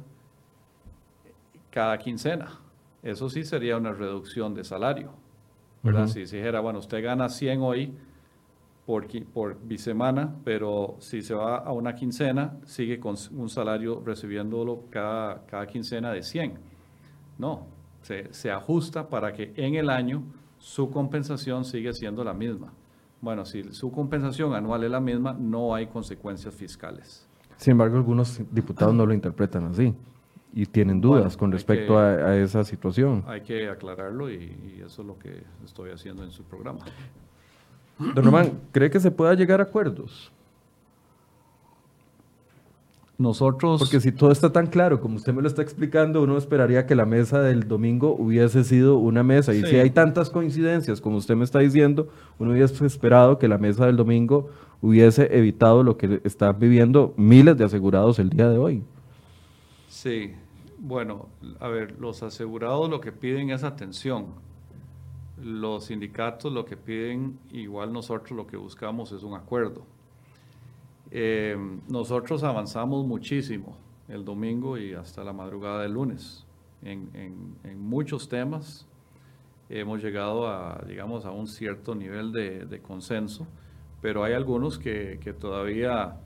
cada 1.70 1.98
quincena. 1.98 2.60
Eso 3.02 3.28
sí 3.28 3.44
sería 3.44 3.76
una 3.76 3.92
reducción 3.92 4.54
de 4.54 4.64
salario. 4.64 5.12
¿verdad? 5.82 6.08
Si 6.08 6.20
dijera, 6.20 6.60
bueno, 6.60 6.80
usted 6.80 7.02
gana 7.02 7.28
100 7.28 7.62
hoy 7.62 7.94
por, 8.84 9.06
por 9.32 9.60
bisemana, 9.62 10.34
pero 10.44 10.96
si 10.98 11.22
se 11.22 11.34
va 11.34 11.58
a 11.58 11.72
una 11.72 11.94
quincena, 11.94 12.56
sigue 12.64 12.98
con 12.98 13.16
un 13.36 13.48
salario 13.48 14.02
recibiéndolo 14.04 14.84
cada, 14.90 15.46
cada 15.46 15.66
quincena 15.66 16.10
de 16.10 16.22
100. 16.22 16.58
No, 17.38 17.66
se, 18.02 18.32
se 18.32 18.50
ajusta 18.50 19.08
para 19.08 19.32
que 19.32 19.52
en 19.56 19.76
el 19.76 19.90
año 19.90 20.24
su 20.58 20.90
compensación 20.90 21.64
sigue 21.64 21.92
siendo 21.92 22.24
la 22.24 22.34
misma. 22.34 22.72
Bueno, 23.20 23.44
si 23.44 23.62
su 23.72 23.92
compensación 23.92 24.54
anual 24.54 24.84
es 24.84 24.90
la 24.90 25.00
misma, 25.00 25.32
no 25.32 25.74
hay 25.74 25.86
consecuencias 25.86 26.54
fiscales. 26.54 27.26
Sin 27.56 27.72
embargo, 27.72 27.96
algunos 27.96 28.40
diputados 28.52 28.94
no 28.94 29.06
lo 29.06 29.14
interpretan 29.14 29.66
así 29.66 29.94
y 30.58 30.66
tienen 30.66 31.00
dudas 31.00 31.36
con 31.36 31.52
respecto 31.52 31.96
a, 31.96 32.36
esa 32.36 32.64
situación. 32.64 33.22
Hay 33.28 33.42
que 33.42 33.68
aclararlo 33.68 34.28
y, 34.28 34.82
eso 34.84 35.02
es 35.02 35.06
lo 35.06 35.16
que 35.16 35.44
estoy 35.64 35.92
haciendo 35.92 36.24
en 36.24 36.32
su 36.32 36.42
programa. 36.42 36.80
Don 37.96 38.24
Román, 38.24 38.58
¿cree 38.72 38.90
que 38.90 38.98
se 38.98 39.12
pueda 39.12 39.34
llegar 39.34 39.60
a 39.60 39.64
acuerdos? 39.64 40.32
Nosotros... 43.18 43.78
Porque 43.78 44.00
si 44.00 44.10
todo 44.10 44.32
está 44.32 44.50
tan 44.50 44.66
claro 44.66 45.00
como 45.00 45.14
usted 45.14 45.32
me 45.32 45.42
lo 45.42 45.46
está 45.46 45.62
explicando, 45.62 46.24
uno 46.24 46.36
esperaría 46.36 46.86
que 46.86 46.96
la 46.96 47.06
mesa 47.06 47.40
del 47.40 47.68
domingo 47.68 48.16
hubiese 48.18 48.64
sido 48.64 48.98
una 48.98 49.22
mesa. 49.22 49.54
Y 49.54 49.62
si 49.62 49.76
hay 49.76 49.90
tantas 49.90 50.28
coincidencias 50.28 51.00
como 51.00 51.18
usted 51.18 51.36
me 51.36 51.44
está 51.44 51.60
diciendo, 51.60 52.08
uno 52.40 52.50
hubiese 52.50 52.84
esperado 52.84 53.38
que 53.38 53.46
la 53.46 53.58
mesa 53.58 53.86
del 53.86 53.96
domingo 53.96 54.50
hubiese 54.82 55.38
evitado 55.38 55.84
lo 55.84 55.96
que 55.96 56.20
están 56.24 56.58
viviendo 56.58 57.14
miles 57.16 57.56
de 57.56 57.64
asegurados 57.64 58.18
el 58.18 58.30
día 58.30 58.48
de 58.48 58.58
hoy. 58.58 58.82
Sí, 59.88 60.32
bueno, 60.78 61.28
a 61.60 61.68
ver, 61.68 61.98
los 61.98 62.22
asegurados 62.22 62.88
lo 62.88 63.00
que 63.00 63.12
piden 63.12 63.50
es 63.50 63.64
atención. 63.64 64.26
Los 65.42 65.86
sindicatos 65.86 66.52
lo 66.52 66.64
que 66.64 66.76
piden, 66.76 67.38
igual 67.50 67.92
nosotros 67.92 68.32
lo 68.32 68.46
que 68.46 68.56
buscamos 68.56 69.12
es 69.12 69.22
un 69.22 69.34
acuerdo. 69.34 69.82
Eh, 71.10 71.56
nosotros 71.88 72.42
avanzamos 72.42 73.06
muchísimo 73.06 73.76
el 74.08 74.24
domingo 74.24 74.78
y 74.78 74.94
hasta 74.94 75.24
la 75.24 75.32
madrugada 75.32 75.82
del 75.82 75.92
lunes 75.92 76.44
en, 76.82 77.78
muchos 77.78 78.28
temas. 78.28 78.86
Hemos 79.68 80.02
llegado 80.02 80.48
a, 80.48 80.82
digamos, 80.86 81.24
a 81.26 81.30
un 81.30 81.46
cierto 81.46 81.94
nivel 81.94 82.32
de, 82.32 82.80
consenso, 82.80 83.46
pero 84.00 84.24
hay 84.24 84.32
algunos 84.32 84.78
que, 84.78 85.18
que 85.22 85.32
todavía 85.32 86.16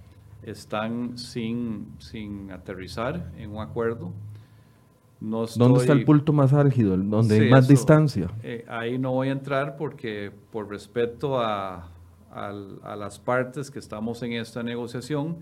están 0.43 1.19
sin, 1.19 1.95
sin 1.99 2.51
aterrizar 2.51 3.33
en 3.37 3.51
un 3.51 3.62
acuerdo. 3.62 4.12
¿Dónde 5.23 5.81
está 5.81 5.93
el 5.93 6.05
punto 6.05 6.33
más 6.33 6.53
álgido? 6.53 6.97
¿Dónde 6.97 7.41
hay 7.41 7.51
más 7.51 7.69
distancia? 7.69 8.29
Eh, 8.43 8.65
ahí 8.69 8.99
no 8.99 9.13
voy 9.13 9.29
a 9.29 9.33
entrar 9.33 9.77
porque 9.77 10.33
por 10.51 10.69
respeto 10.69 11.39
a, 11.39 11.89
a, 12.33 12.97
las 12.97 13.19
partes 13.19 13.71
que 13.71 13.79
estamos 13.79 14.23
en 14.23 14.33
esta 14.33 14.63
negociación, 14.63 15.37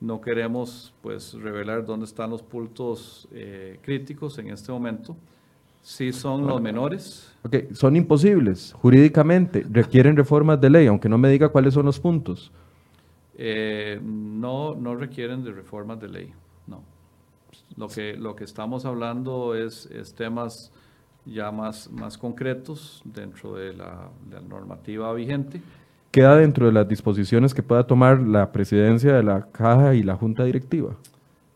no 0.00 0.20
queremos 0.20 0.94
pues 1.02 1.34
revelar 1.34 1.84
dónde 1.84 2.06
están 2.06 2.30
los 2.30 2.42
puntos 2.42 3.28
eh, 3.32 3.78
críticos 3.82 4.38
en 4.38 4.48
este 4.48 4.72
momento. 4.72 5.16
Sí 5.82 6.12
son 6.12 6.46
los 6.46 6.60
menores. 6.60 7.32
Ok, 7.42 7.72
son 7.72 7.96
imposibles 7.96 8.72
jurídicamente, 8.74 9.66
requieren 9.70 10.16
reformas 10.16 10.60
de 10.60 10.70
ley, 10.70 10.86
aunque 10.86 11.08
no 11.08 11.18
me 11.18 11.28
diga 11.28 11.48
cuáles 11.48 11.74
son 11.74 11.86
los 11.86 11.98
puntos. 11.98 12.52
Eh, 13.36 13.98
no, 14.02 14.74
no 14.74 14.94
requieren 14.94 15.42
de 15.42 15.52
reformas 15.52 16.00
de 16.00 16.08
ley. 16.08 16.32
Lo 17.80 17.88
que, 17.88 18.12
lo 18.12 18.36
que 18.36 18.44
estamos 18.44 18.84
hablando 18.84 19.54
es, 19.54 19.88
temas 20.14 20.70
ya 21.24 21.50
más, 21.50 21.90
más 21.90 22.18
concretos 22.18 23.00
dentro 23.06 23.54
de 23.54 23.72
la, 23.72 24.10
normativa 24.46 25.10
vigente. 25.14 25.62
¿Queda 26.10 26.36
dentro 26.36 26.66
de 26.66 26.72
las 26.72 26.86
disposiciones 26.86 27.54
que 27.54 27.62
pueda 27.62 27.86
tomar 27.86 28.20
la 28.20 28.52
presidencia 28.52 29.14
de 29.14 29.22
la 29.22 29.46
caja 29.50 29.94
y 29.94 30.02
la 30.02 30.14
junta 30.14 30.44
directiva? 30.44 30.94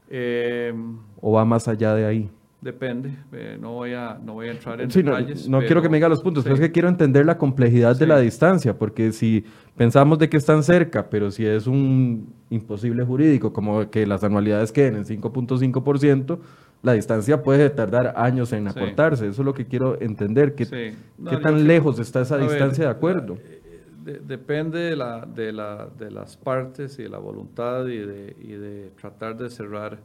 Eh, 0.08 0.72
¿O 1.20 1.32
va 1.32 1.44
más 1.44 1.68
allá 1.68 1.94
de 1.94 2.06
ahí? 2.06 2.30
Depende, 2.64 3.10
eh, 3.32 3.58
no, 3.60 3.74
voy 3.74 3.92
a, 3.92 4.18
no 4.24 4.32
voy 4.32 4.48
a 4.48 4.52
entrar 4.52 4.80
en 4.80 4.88
detalles. 4.88 5.46
No, 5.46 5.60
quiero 5.60 5.82
que 5.82 5.90
me 5.90 5.98
diga 5.98 6.08
los 6.08 6.22
puntos, 6.22 6.44
pero 6.44 6.54
es 6.54 6.60
que 6.62 6.72
quiero 6.72 6.88
entender 6.88 7.26
la 7.26 7.36
complejidad 7.36 7.94
de 7.94 8.06
la 8.06 8.18
distancia, 8.18 8.78
porque 8.78 9.12
si 9.12 9.44
pensamos 9.76 10.18
de 10.18 10.30
que 10.30 10.38
están 10.38 10.62
cerca, 10.62 11.10
pero 11.10 11.30
si 11.30 11.44
es 11.44 11.66
un 11.66 12.32
imposible 12.48 13.04
jurídico, 13.04 13.52
como 13.52 13.90
que 13.90 14.06
las 14.06 14.24
anualidades 14.24 14.72
queden 14.72 14.96
en 14.96 15.04
5.5%, 15.04 16.38
la 16.82 16.94
distancia 16.94 17.42
puede 17.42 17.68
tardar 17.68 18.14
años 18.16 18.50
en 18.54 18.66
acortarse. 18.66 19.28
Eso 19.28 19.42
es 19.42 19.44
lo 19.44 19.52
que 19.52 19.66
quiero 19.66 20.00
entender, 20.00 20.54
que, 20.54 20.64
qué 20.64 21.36
tan 21.42 21.66
lejos 21.66 21.98
está 21.98 22.22
esa 22.22 22.38
distancia 22.38 22.84
de 22.84 22.90
acuerdo. 22.90 23.36
Eh, 23.44 24.22
depende 24.26 24.78
de, 24.78 24.96
la, 24.96 25.26
de, 25.26 25.52
la, 25.52 25.90
de 25.98 26.10
las 26.10 26.38
partes 26.38 26.98
y 26.98 27.02
de 27.02 27.10
la 27.10 27.18
voluntad 27.18 27.86
y 27.88 27.98
de, 27.98 28.36
y 28.40 28.52
de 28.52 28.90
tratar 28.98 29.36
de 29.36 29.50
cerrar 29.50 29.98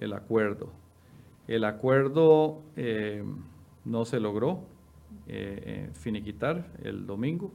el 0.00 0.12
acuerdo. 0.12 0.70
El 1.46 1.64
acuerdo 1.64 2.62
eh, 2.74 3.22
no 3.84 4.04
se 4.06 4.18
logró 4.18 4.62
eh, 5.26 5.62
eh, 5.66 5.90
finiquitar 5.92 6.70
el 6.82 7.06
domingo, 7.06 7.52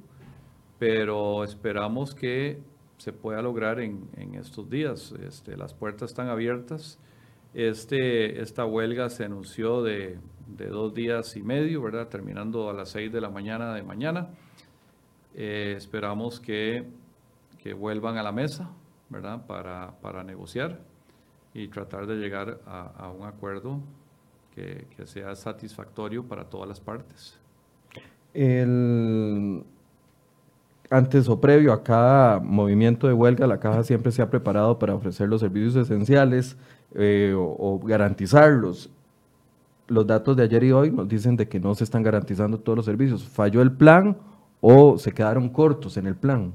pero 0.77 1.43
esperamos 1.43 2.13
que 2.13 2.59
se 2.97 3.13
pueda 3.13 3.41
lograr 3.41 3.79
en, 3.79 4.07
estos 4.35 4.69
días. 4.69 5.13
Este, 5.25 5.57
las 5.57 5.73
puertas 5.73 6.11
están 6.11 6.27
abiertas. 6.27 6.99
Este, 7.55 8.41
esta 8.41 8.63
huelga 8.63 9.09
se 9.09 9.25
anunció 9.25 9.81
de, 9.81 10.19
dos 10.45 10.93
días 10.93 11.35
y 11.35 11.41
medio, 11.41 11.81
¿verdad? 11.81 12.09
Terminando 12.09 12.69
a 12.69 12.73
las 12.73 12.89
seis 12.89 13.11
de 13.11 13.21
la 13.21 13.29
mañana 13.29 13.73
de 13.73 13.81
mañana. 13.81 14.29
esperamos 15.33 16.39
que, 16.39 16.85
vuelvan 17.75 18.17
a 18.17 18.23
la 18.23 18.31
mesa, 18.31 18.69
¿verdad? 19.09 19.45
Para 19.47 20.23
negociar 20.23 20.88
y 21.59 21.67
tratar 21.67 22.07
de 22.07 22.15
llegar 22.15 22.59
a, 22.65 23.11
un 23.11 23.25
acuerdo 23.25 23.81
que, 24.55 24.87
sea 25.05 25.35
satisfactorio 25.35 26.23
para 26.23 26.45
todas 26.45 26.69
las 26.69 26.79
partes. 26.79 27.37
antes 30.89 31.27
o 31.27 31.39
previo 31.39 31.73
a 31.73 31.83
cada 31.83 32.39
movimiento 32.39 33.07
de 33.07 33.13
huelga, 33.13 33.45
la 33.45 33.59
caja 33.59 33.83
siempre 33.83 34.11
se 34.11 34.21
ha 34.21 34.29
preparado 34.29 34.79
para 34.79 34.95
ofrecer 34.95 35.27
los 35.27 35.41
servicios 35.41 35.75
esenciales 35.75 36.57
eh, 36.95 37.33
o, 37.35 37.79
garantizarlos. 37.83 38.89
Los 39.87 40.07
datos 40.07 40.37
de 40.37 40.43
ayer 40.43 40.63
y 40.63 40.71
hoy 40.71 40.91
nos 40.91 41.09
dicen 41.09 41.35
de 41.35 41.49
que 41.49 41.59
no 41.59 41.75
se 41.75 41.83
están 41.83 42.03
garantizando 42.03 42.57
todos 42.59 42.77
los 42.77 42.85
servicios. 42.85 43.27
¿Falló 43.27 43.61
el 43.61 43.71
plan 43.71 44.15
o 44.61 44.97
se 44.97 45.11
quedaron 45.11 45.49
cortos 45.49 45.97
en 45.97 46.07
el 46.07 46.15
plan? 46.15 46.53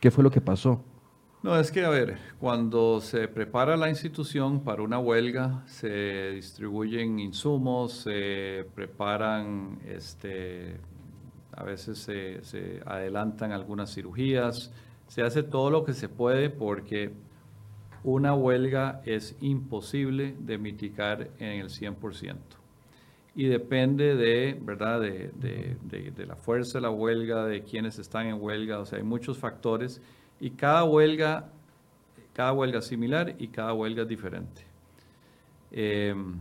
¿Qué 0.00 0.10
fue 0.10 0.22
lo 0.22 0.30
que 0.30 0.40
pasó? 0.40 0.80
No, 1.44 1.58
es 1.58 1.70
que, 1.70 1.84
a 1.84 1.90
ver, 1.90 2.16
cuando 2.40 3.02
se 3.02 3.28
prepara 3.28 3.76
la 3.76 3.90
institución 3.90 4.64
para 4.64 4.80
una 4.80 4.98
huelga, 4.98 5.62
se 5.66 6.30
distribuyen 6.30 7.18
insumos, 7.18 7.92
se 7.92 8.64
preparan, 8.74 9.78
este, 9.86 10.78
a 11.52 11.62
veces 11.62 11.98
se, 11.98 12.80
adelantan 12.86 13.52
algunas 13.52 13.92
cirugías, 13.92 14.72
se 15.06 15.20
hace 15.20 15.42
todo 15.42 15.68
lo 15.68 15.84
que 15.84 15.92
se 15.92 16.08
puede 16.08 16.48
porque 16.48 17.12
una 18.04 18.32
huelga 18.32 19.02
es 19.04 19.36
imposible 19.42 20.34
de 20.38 20.56
mitigar 20.56 21.28
en 21.38 21.60
el 21.60 21.68
100% 21.68 22.36
y 23.34 23.48
depende 23.48 24.16
de, 24.16 24.58
¿verdad? 24.62 24.98
De, 25.02 25.30
de, 25.34 26.10
de, 26.10 26.26
la 26.26 26.36
fuerza 26.36 26.78
de 26.78 26.82
la 26.82 26.90
huelga, 26.90 27.44
de 27.44 27.64
quienes 27.64 27.98
están 27.98 28.28
en 28.28 28.40
huelga, 28.40 28.78
o 28.78 28.86
sea, 28.86 28.96
hay 28.96 29.04
muchos 29.04 29.36
factores 29.36 30.00
y 30.44 30.50
cada 30.50 30.84
huelga, 30.84 31.48
cada 32.34 32.52
huelga 32.52 32.80
es 32.80 32.84
similar 32.84 33.34
y 33.38 33.48
cada 33.48 33.72
huelga 33.72 34.02
es 34.02 34.08
diferente. 34.08 34.62
Em, 35.72 36.34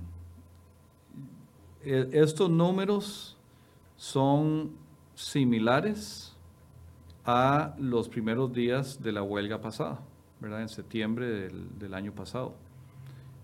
e, 1.81 2.09
estos 2.11 2.49
números 2.49 3.37
son 3.95 4.75
similares 5.15 6.35
a 7.23 7.73
los 7.79 8.09
primeros 8.09 8.51
días 8.51 9.01
de 9.01 9.13
la 9.13 9.23
huelga 9.23 9.61
pasada. 9.61 10.01
¿verdad? 10.41 10.63
en 10.63 10.67
septiembre 10.67 11.25
del, 11.25 11.79
del 11.79 11.93
año 11.93 12.11
pasado, 12.11 12.55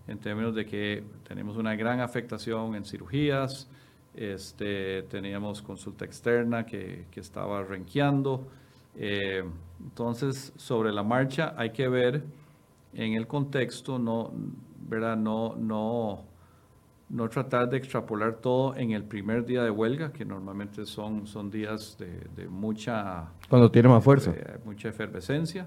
en 0.06 0.18
términos 0.18 0.54
de 0.54 0.66
que 0.66 1.02
tenemos 1.26 1.56
una 1.56 1.74
gran 1.74 2.00
afectación 2.00 2.74
en 2.74 2.84
cirugías, 2.84 3.66
este, 4.14 5.04
teníamos 5.04 5.62
consulta 5.62 6.04
externa 6.04 6.66
que, 6.66 7.06
que 7.10 7.20
estaba 7.20 7.62
renqueando. 7.64 8.46
Eh, 8.96 9.44
entonces, 9.82 10.52
sobre 10.56 10.92
la 10.92 11.02
marcha 11.02 11.54
hay 11.56 11.70
que 11.70 11.88
ver 11.88 12.22
en 12.92 13.14
el 13.14 13.26
contexto, 13.26 13.98
no, 13.98 14.32
¿verdad? 14.88 15.16
No, 15.16 15.54
no, 15.56 16.24
no 17.08 17.28
tratar 17.28 17.68
de 17.68 17.76
extrapolar 17.76 18.36
todo 18.36 18.76
en 18.76 18.92
el 18.92 19.04
primer 19.04 19.44
día 19.44 19.62
de 19.62 19.70
huelga, 19.70 20.12
que 20.12 20.24
normalmente 20.24 20.86
son, 20.86 21.26
son 21.26 21.50
días 21.50 21.96
de, 21.98 22.48
mucha... 22.48 23.26
Cuando 23.48 23.70
tiene 23.70 23.88
más 23.88 24.02
fuerza. 24.02 24.32
Eh, 24.32 24.58
mucha 24.64 24.88
efervescencia. 24.88 25.66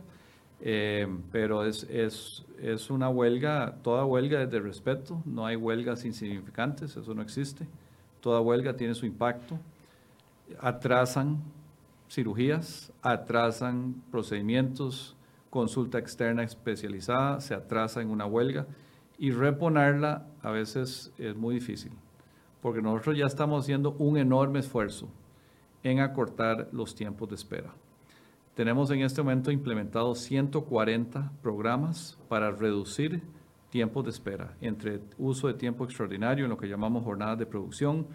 Eh, 0.66 1.08
pero 1.30 1.66
es, 1.66 1.84
es, 1.90 2.46
es, 2.62 2.90
una 2.90 3.10
huelga, 3.10 3.76
toda 3.82 4.06
huelga 4.06 4.44
es 4.44 4.50
de 4.50 4.62
respeto, 4.62 5.22
no 5.26 5.46
hay 5.46 5.58
huelgas 5.58 6.06
insignificantes, 6.06 6.96
eso 6.96 7.14
no 7.14 7.22
existe. 7.22 7.68
Toda 8.22 8.40
huelga 8.40 8.74
tiene 8.74 8.96
su 8.96 9.06
impacto. 9.06 9.60
Atrasan 10.62 11.42
cirugías, 12.14 12.94
atrasan 13.02 14.04
procedimientos, 14.12 15.16
consulta 15.50 15.98
externa 15.98 16.44
especializada, 16.44 17.42
se 17.42 17.56
atrasa 17.56 18.02
en 18.02 18.12
una 18.12 18.28
huelga 18.28 18.68
y 19.18 19.32
reponerla 19.32 20.28
a 20.44 20.52
veces 20.52 21.12
es 21.18 21.36
muy 21.36 21.56
difícil, 21.56 21.92
porque 22.62 22.82
nosotros 22.82 23.18
ya 23.18 23.26
estamos 23.26 23.64
haciendo 23.64 23.96
un 23.98 24.18
enorme 24.18 24.60
esfuerzo 24.60 25.10
en 25.82 26.00
acortar 26.00 26.70
los 26.72 26.94
tiempos 26.94 27.30
de 27.30 27.36
espera. 27.36 27.74
Tenemos 28.54 28.92
en 28.92 29.02
este 29.02 29.24
momento 29.24 29.52
implementados 29.52 30.20
140 30.20 31.32
programas 31.42 32.20
para 32.30 32.52
reducir 32.52 33.24
tiempos 33.72 34.04
de 34.04 34.12
espera 34.12 34.56
entre 34.62 35.00
uso 35.18 35.48
de 35.48 35.56
tiempo 35.56 35.84
extraordinario 35.84 36.46
en 36.46 36.52
lo 36.52 36.58
que 36.58 36.68
llamamos 36.68 37.04
jornadas 37.04 37.40
de 37.40 37.48
producción, 37.48 38.06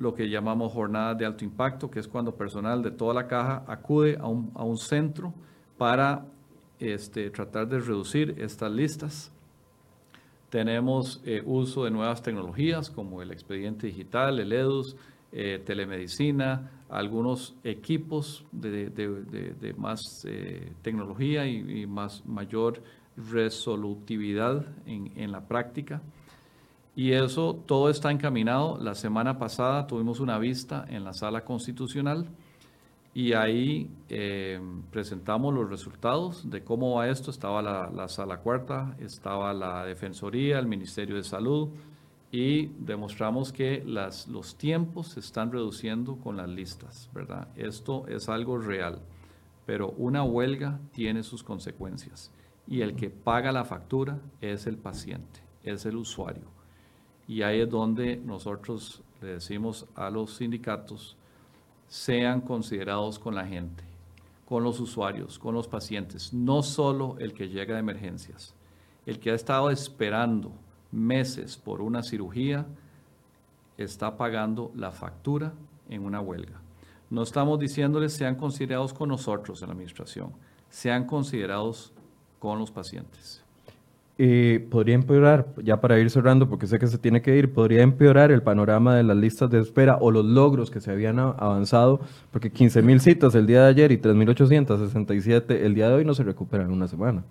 lo 0.00 0.14
que 0.14 0.30
llamamos 0.30 0.72
jornadas 0.72 1.18
de 1.18 1.26
alto 1.26 1.44
impacto, 1.44 1.90
que 1.90 2.00
es 2.00 2.08
cuando 2.08 2.34
personal 2.34 2.82
de 2.82 2.90
toda 2.90 3.12
la 3.12 3.26
caja 3.28 3.64
acude 3.68 4.16
a 4.18 4.26
un, 4.26 4.50
a 4.54 4.64
un 4.64 4.78
centro 4.78 5.34
para 5.76 6.24
este, 6.78 7.28
tratar 7.28 7.68
de 7.68 7.80
reducir 7.80 8.34
estas 8.38 8.72
listas. 8.72 9.30
Tenemos 10.48 11.20
eh, 11.26 11.42
uso 11.44 11.84
de 11.84 11.90
nuevas 11.90 12.22
tecnologías 12.22 12.90
como 12.90 13.20
el 13.20 13.30
expediente 13.30 13.88
digital, 13.88 14.40
el 14.40 14.52
EDUS, 14.52 14.96
eh, 15.32 15.62
telemedicina, 15.64 16.70
algunos 16.88 17.54
equipos 17.62 18.46
de, 18.50 18.88
de, 18.88 19.74
más 19.76 20.24
eh, 20.26 20.72
tecnología 20.82 21.46
y, 21.46 21.86
más 21.86 22.24
mayor 22.24 22.82
resolutividad 23.30 24.66
en, 24.86 25.12
en, 25.14 25.30
la 25.30 25.46
práctica. 25.46 26.00
Y 26.96 27.12
eso 27.12 27.54
todo 27.66 27.88
está 27.88 28.10
encaminado. 28.10 28.78
La 28.78 28.94
semana 28.94 29.38
pasada 29.38 29.86
tuvimos 29.86 30.20
una 30.20 30.38
vista 30.38 30.84
en 30.88 31.04
la 31.04 31.12
sala 31.12 31.44
constitucional 31.44 32.26
y 33.14 33.32
ahí 33.32 33.90
eh, 34.08 34.60
presentamos 34.90 35.52
los 35.54 35.68
resultados 35.68 36.48
de 36.50 36.62
cómo 36.62 36.96
va 36.96 37.08
esto. 37.08 37.30
Estaba 37.30 37.62
la, 37.62 37.90
la 37.90 38.08
sala 38.08 38.38
cuarta, 38.38 38.96
estaba 38.98 39.52
la 39.52 39.84
Defensoría, 39.84 40.58
el 40.58 40.66
Ministerio 40.66 41.16
de 41.16 41.24
Salud, 41.24 41.70
y 42.32 42.66
demostramos 42.78 43.52
que 43.52 43.82
los 43.84 44.56
tiempos 44.56 45.08
se 45.08 45.20
están 45.20 45.50
reduciendo 45.50 46.16
con 46.16 46.36
las 46.36 46.48
listas, 46.48 47.10
¿verdad? 47.12 47.48
Esto 47.56 48.06
es 48.06 48.28
algo 48.28 48.58
real, 48.58 49.00
pero 49.66 49.90
una 49.96 50.22
huelga 50.22 50.78
tiene 50.92 51.24
sus 51.24 51.42
consecuencias 51.42 52.30
y 52.68 52.82
el 52.82 52.94
que 52.94 53.10
paga 53.10 53.50
la 53.50 53.64
factura 53.64 54.20
es 54.40 54.68
el 54.68 54.76
paciente, 54.76 55.40
es 55.64 55.84
el 55.86 55.96
usuario. 55.96 56.59
Y 57.30 57.42
ahí 57.42 57.60
es 57.60 57.70
donde 57.70 58.16
nosotros 58.16 59.04
le 59.22 59.34
decimos 59.34 59.86
a 59.94 60.10
los 60.10 60.34
sindicatos, 60.34 61.16
sean 61.86 62.40
considerados 62.40 63.20
con 63.20 63.36
la 63.36 63.46
gente, 63.46 63.84
con 64.44 64.64
los 64.64 64.80
usuarios, 64.80 65.38
con 65.38 65.54
los 65.54 65.68
pacientes, 65.68 66.34
no 66.34 66.64
solo 66.64 67.14
el 67.20 67.32
que 67.32 67.48
llega 67.48 67.74
de 67.74 67.80
emergencias, 67.80 68.52
el 69.06 69.20
que 69.20 69.30
ha 69.30 69.34
estado 69.36 69.70
esperando 69.70 70.50
meses 70.90 71.56
por 71.56 71.82
una 71.82 72.02
cirugía 72.02 72.66
está 73.78 74.16
pagando 74.16 74.72
la 74.74 74.90
factura 74.90 75.54
en 75.88 76.04
una 76.04 76.20
huelga. 76.20 76.60
No 77.10 77.22
estamos 77.22 77.60
diciéndoles 77.60 78.12
sean 78.12 78.34
considerados 78.34 78.92
con 78.92 79.08
nosotros 79.08 79.62
en 79.62 79.68
la 79.68 79.74
administración, 79.74 80.32
sean 80.68 81.06
considerados 81.06 81.92
con 82.40 82.58
los 82.58 82.72
pacientes. 82.72 83.44
Eh, 84.22 84.66
podría 84.70 84.96
empeorar, 84.96 85.46
ya 85.64 85.80
para 85.80 85.98
ir 85.98 86.10
cerrando, 86.10 86.46
porque 86.46 86.66
sé 86.66 86.78
que 86.78 86.86
se 86.86 86.98
tiene 86.98 87.22
que 87.22 87.38
ir, 87.38 87.54
podría 87.54 87.80
empeorar 87.80 88.30
el 88.30 88.42
panorama 88.42 88.94
de 88.94 89.02
las 89.02 89.16
listas 89.16 89.48
de 89.48 89.58
espera 89.58 89.96
o 89.98 90.10
los 90.10 90.26
logros 90.26 90.70
que 90.70 90.78
se 90.78 90.90
habían 90.90 91.18
avanzado, 91.18 92.00
porque 92.30 92.50
15 92.50 92.82
mil 92.82 93.00
citas 93.00 93.34
el 93.34 93.46
día 93.46 93.62
de 93.62 93.68
ayer 93.70 93.92
y 93.92 93.96
3.867 93.96 95.64
el 95.64 95.74
día 95.74 95.88
de 95.88 95.94
hoy 95.94 96.04
no 96.04 96.12
se 96.12 96.22
recuperan 96.22 96.66
en 96.66 96.72
una 96.74 96.86
semana. 96.86 97.24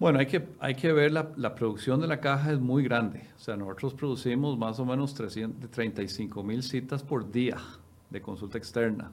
Bueno, 0.00 0.18
hay 0.18 0.26
que, 0.26 0.44
hay 0.58 0.74
que 0.74 0.92
ver, 0.92 1.12
la, 1.12 1.28
la, 1.36 1.54
producción 1.54 2.00
de 2.00 2.08
la 2.08 2.18
caja 2.18 2.50
es 2.50 2.58
muy 2.58 2.82
grande. 2.82 3.20
O 3.36 3.38
sea, 3.38 3.56
nosotros 3.56 3.94
producimos 3.94 4.58
más 4.58 4.80
o 4.80 4.84
menos 4.84 5.14
335 5.14 6.42
mil 6.42 6.64
citas 6.64 7.04
por 7.04 7.30
día 7.30 7.58
de 8.10 8.20
consulta 8.20 8.58
externa. 8.58 9.12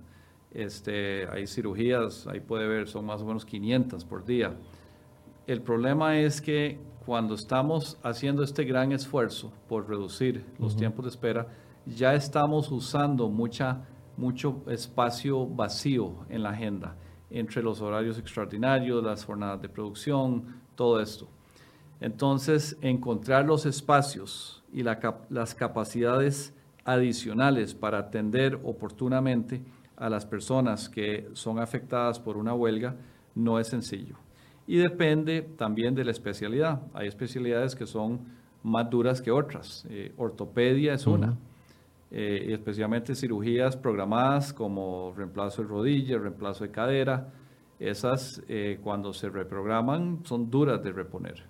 Este, 0.51 1.27
hay 1.27 1.45
cirugías, 1.45 2.25
ahí 2.25 2.39
puede 2.39 2.67
ver, 2.67 2.87
son 2.87 3.05
más 3.05 3.21
o 3.21 3.27
menos 3.27 3.45
500 3.45 4.03
por 4.05 4.25
día. 4.25 4.55
El 5.49 5.63
problema 5.63 6.19
es 6.19 6.41
que 6.41 6.77
cuando 7.07 7.33
estamos 7.33 7.97
haciendo 8.03 8.43
este 8.43 8.65
gran 8.65 8.91
esfuerzo 8.91 9.51
por 9.67 9.89
reducir 9.89 10.45
los 10.59 10.77
tiempos 10.77 11.05
de 11.05 11.09
espera, 11.09 11.47
ya 11.87 12.13
estamos 12.13 12.69
usando 12.69 13.29
mucha, 13.29 13.81
mucho 14.15 14.61
espacio 14.67 15.47
vacío 15.47 16.17
en 16.29 16.43
la 16.43 16.51
agenda 16.51 16.95
entre 17.31 17.63
los 17.63 17.81
horarios 17.81 18.19
extraordinarios, 18.19 19.03
las 19.03 19.25
jornadas 19.25 19.59
de 19.59 19.69
producción, 19.69 20.61
todo 20.75 21.01
esto. 21.01 21.27
Entonces, 21.99 22.77
encontrar 22.81 23.45
los 23.45 23.65
espacios 23.65 24.63
y 24.71 24.83
las 24.83 25.55
capacidades 25.55 26.53
adicionales 26.85 27.73
para 27.73 27.97
atender 27.97 28.59
oportunamente 28.63 29.63
a 29.97 30.11
las 30.11 30.27
personas 30.27 30.89
que 30.89 31.27
son 31.33 31.57
afectadas 31.57 32.19
por 32.19 32.37
una 32.37 32.53
huelga 32.53 32.97
no 33.33 33.57
es 33.59 33.65
sencillo. 33.65 34.28
Y 34.69 34.77
depende 34.77 35.41
también 35.41 35.95
de 35.95 36.05
la 36.05 36.11
especialidad. 36.11 36.83
Hay 36.93 37.07
especialidades 37.07 37.75
que 37.75 37.87
son 37.87 38.19
más 38.61 38.87
duras 38.87 39.19
que 39.19 39.31
otras. 39.31 39.83
Eh, 39.89 40.13
ortopedia 40.15 40.93
es 40.93 41.07
una. 41.07 41.35
Eh, 42.11 42.53
especialmente 42.53 43.15
cirugías 43.15 43.75
programadas 43.75 44.53
como 44.53 45.11
reemplazo 45.17 45.63
de 45.63 45.69
rodilla, 45.69 46.19
reemplazo 46.19 46.65
de 46.65 46.69
cadera, 46.69 47.33
esas 47.79 48.43
eh, 48.47 48.79
cuando 48.83 49.11
se 49.11 49.29
reprograman 49.29 50.19
son 50.23 50.51
duras 50.51 50.83
de 50.83 50.91
reponer. 50.91 51.43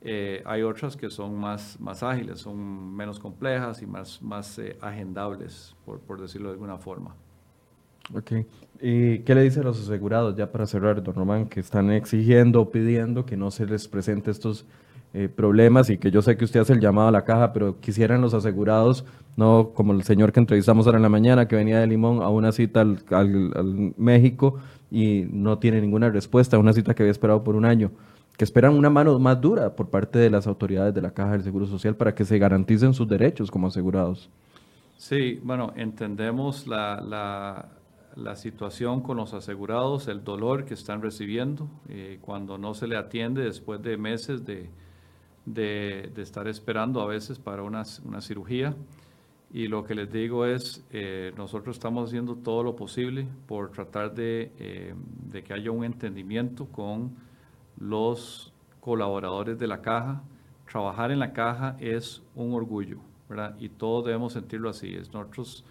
Eh, 0.00 0.40
hay 0.46 0.62
otras 0.62 0.96
que 0.96 1.10
son 1.10 1.34
más, 1.34 1.80
más 1.80 2.04
ágiles, 2.04 2.38
son 2.38 2.94
menos 2.94 3.18
complejas 3.18 3.82
y 3.82 3.86
más, 3.86 4.22
más 4.22 4.60
agendables, 4.80 5.74
por, 5.84 5.98
por, 5.98 6.20
decirlo 6.20 6.50
de 6.50 6.54
alguna 6.54 6.78
forma. 6.78 7.16
Ok. 8.14 8.32
¿Y 8.80 9.20
qué 9.20 9.34
le 9.34 9.42
dice 9.42 9.60
a 9.60 9.62
los 9.62 9.80
asegurados, 9.80 10.36
ya 10.36 10.50
para 10.50 10.66
cerrar, 10.66 11.02
don 11.02 11.14
Román, 11.14 11.46
que 11.46 11.60
están 11.60 11.90
exigiendo 11.90 12.70
pidiendo 12.70 13.24
que 13.24 13.36
no 13.36 13.50
se 13.50 13.66
les 13.66 13.86
presente 13.86 14.30
estos 14.30 14.66
problemas 15.36 15.90
y 15.90 15.98
que 15.98 16.10
yo 16.10 16.22
sé 16.22 16.38
que 16.38 16.44
usted 16.44 16.60
hace 16.60 16.72
el 16.72 16.80
llamado 16.80 17.08
a 17.08 17.12
la 17.12 17.24
caja, 17.24 17.52
pero 17.52 17.78
quisieran 17.80 18.22
los 18.22 18.32
asegurados, 18.32 19.04
no 19.36 19.72
como 19.74 19.92
el 19.92 20.04
señor 20.04 20.32
que 20.32 20.40
entrevistamos 20.40 20.86
ahora 20.86 20.98
en 20.98 21.02
la 21.02 21.10
mañana, 21.10 21.46
que 21.46 21.56
venía 21.56 21.80
de 21.80 21.86
Limón 21.86 22.22
a 22.22 22.30
una 22.30 22.50
cita 22.50 22.80
al, 22.80 23.94
México, 23.98 24.58
y 24.90 25.26
no 25.30 25.58
tiene 25.58 25.80
ninguna 25.80 26.08
respuesta 26.08 26.58
una 26.58 26.72
cita 26.72 26.94
que 26.94 27.02
había 27.02 27.12
esperado 27.12 27.44
por 27.44 27.56
un 27.56 27.66
año, 27.66 27.90
que 28.38 28.44
esperan 28.44 28.74
una 28.74 28.88
mano 28.88 29.18
más 29.18 29.38
dura 29.38 29.76
por 29.76 29.90
parte 29.90 30.18
de 30.18 30.30
las 30.30 30.46
autoridades 30.46 30.94
de 30.94 31.02
la 31.02 31.10
Caja 31.10 31.32
del 31.32 31.42
Seguro 31.42 31.66
Social 31.66 31.94
para 31.94 32.14
que 32.14 32.24
se 32.24 32.38
garanticen 32.38 32.94
sus 32.94 33.06
derechos 33.06 33.50
como 33.50 33.66
asegurados. 33.66 34.30
Sí, 34.96 35.40
bueno, 35.42 35.72
entendemos 35.76 36.66
la, 36.66 37.68
la 38.16 38.36
situación 38.36 39.00
con 39.00 39.16
los 39.16 39.34
asegurados, 39.34 40.08
el 40.08 40.24
dolor 40.24 40.64
que 40.64 40.74
están 40.74 41.02
recibiendo 41.02 41.68
eh, 41.88 42.18
cuando 42.20 42.58
no 42.58 42.74
se 42.74 42.86
le 42.86 42.96
atiende 42.96 43.42
después 43.42 43.82
de 43.82 43.96
meses 43.96 44.44
de, 44.44 44.70
de, 45.46 46.12
estar 46.16 46.46
esperando 46.48 47.00
a 47.00 47.06
veces 47.06 47.38
para 47.38 47.62
una, 47.62 47.82
una 48.04 48.20
cirugía. 48.20 48.74
Y 49.54 49.68
lo 49.68 49.84
que 49.84 49.94
les 49.94 50.10
digo 50.10 50.46
es, 50.46 50.82
eh, 50.90 51.32
nosotros 51.36 51.76
estamos 51.76 52.08
haciendo 52.08 52.36
todo 52.36 52.62
lo 52.62 52.74
posible 52.74 53.26
por 53.46 53.70
tratar 53.70 54.14
de, 54.14 54.52
eh, 54.58 54.94
de, 55.30 55.42
que 55.42 55.52
haya 55.52 55.70
un 55.70 55.84
entendimiento 55.84 56.66
con 56.66 57.14
los 57.78 58.52
colaboradores 58.80 59.58
de 59.58 59.66
la 59.66 59.82
caja. 59.82 60.22
Trabajar 60.70 61.10
en 61.10 61.18
la 61.18 61.34
caja 61.34 61.76
es 61.80 62.22
un 62.34 62.54
orgullo, 62.54 63.00
¿verdad? 63.28 63.54
Y 63.58 63.68
todos 63.68 64.06
debemos 64.06 64.32
sentirlo 64.32 64.70
así. 64.70 64.94
Es, 64.94 65.12
nosotros 65.12 65.66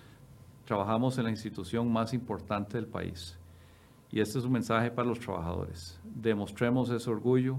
trabajamos 0.66 1.18
en 1.18 1.26
la 1.26 1.30
institución 1.30 1.91
más 1.91 2.14
importante 2.14 2.78
del 2.78 2.88
país. 2.88 3.38
y 4.14 4.20
este 4.20 4.39
es 4.39 4.43
un 4.45 4.51
mensaje 4.51 4.91
para 4.91 5.07
los 5.07 5.20
trabajadores. 5.20 5.97
Demostremos 6.03 6.89
ese 6.89 7.09
orgullo 7.09 7.57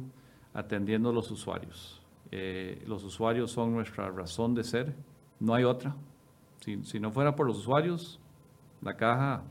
atendiendo 0.52 1.08
a 1.08 1.12
los 1.12 1.30
usuarios. 1.30 2.02
Eh, 2.30 2.82
los 2.86 3.04
usuarios 3.04 3.50
son 3.50 3.72
nuestra 3.72 4.10
razón 4.10 4.54
de 4.54 4.62
ser, 4.62 4.94
no 5.40 5.54
hay 5.54 5.64
otra. 5.64 5.94
Si, 6.60 6.82
si, 6.84 7.00
no 7.00 7.10
fuera 7.10 7.34
por 7.34 7.46
los 7.46 7.58
usuarios, 7.58 8.20
la 8.82 8.96
caja 8.96 9.42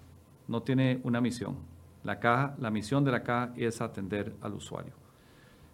no 0.47 0.61
tiene 0.61 1.01
una 1.03 1.21
misión. 1.21 1.57
La, 2.03 2.19
caja, 2.19 2.55
la 2.59 2.71
misión 2.71 3.03
de 3.03 3.11
la 3.11 3.23
caja 3.23 3.53
es 3.55 3.81
atender 3.81 4.35
al 4.41 4.53
usuario. 4.53 4.93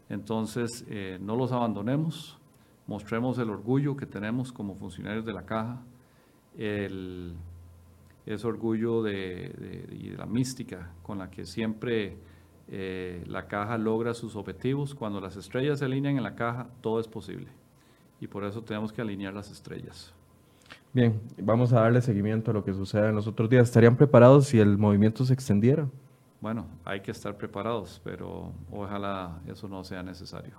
Entonces, 0.09 0.85
eh, 0.87 1.17
no 1.21 1.35
los 1.35 1.51
abandonemos, 1.51 2.37
mostremos 2.85 3.37
el 3.39 3.49
orgullo 3.49 3.95
que 3.95 4.05
tenemos 4.05 4.51
como 4.51 4.75
funcionarios 4.75 5.25
de 5.25 5.33
la 5.33 5.45
caja, 5.45 5.81
el, 6.57 7.35
ese 8.27 8.45
orgullo 8.45 9.01
de, 9.01 9.87
y 9.91 10.09
de 10.09 10.17
la 10.17 10.25
mística 10.25 10.91
con 11.01 11.17
la 11.17 11.31
que 11.31 11.45
siempre 11.45 12.17
eh, 12.69 13.23
la 13.27 13.47
caja 13.47 13.77
logra 13.77 14.13
sus 14.13 14.35
objetivos. 14.35 14.93
Cuando 14.93 15.21
las 15.21 15.35
estrellas 15.37 15.79
se 15.79 15.85
alinean 15.85 16.17
en 16.17 16.23
la 16.23 16.35
caja, 16.35 16.67
todo 16.81 16.99
es 16.99 17.07
posible. 17.07 17.47
Y 18.19 18.27
por 18.27 18.43
eso 18.43 18.61
tenemos 18.61 18.91
que 18.91 19.01
alinear 19.01 19.33
las 19.33 19.49
estrellas. 19.51 20.13
Bien, 20.93 21.19
vamos 21.37 21.71
a 21.73 21.81
darle 21.81 22.01
seguimiento 22.01 22.51
a 22.51 22.53
lo 22.53 22.63
que 22.63 22.73
suceda 22.73 23.09
en 23.09 23.15
los 23.15 23.27
otros 23.27 23.49
días. 23.49 23.67
¿Estarían 23.67 23.95
preparados 23.95 24.47
si 24.47 24.59
el 24.59 24.77
movimiento 24.77 25.23
se 25.25 25.33
extendiera? 25.33 25.87
Bueno, 26.41 26.67
hay 26.85 27.01
que 27.01 27.11
estar 27.11 27.35
preparados, 27.35 28.01
pero 28.03 28.51
ojalá 28.71 29.39
eso 29.47 29.67
no 29.67 29.83
sea 29.83 30.03
necesario. 30.03 30.53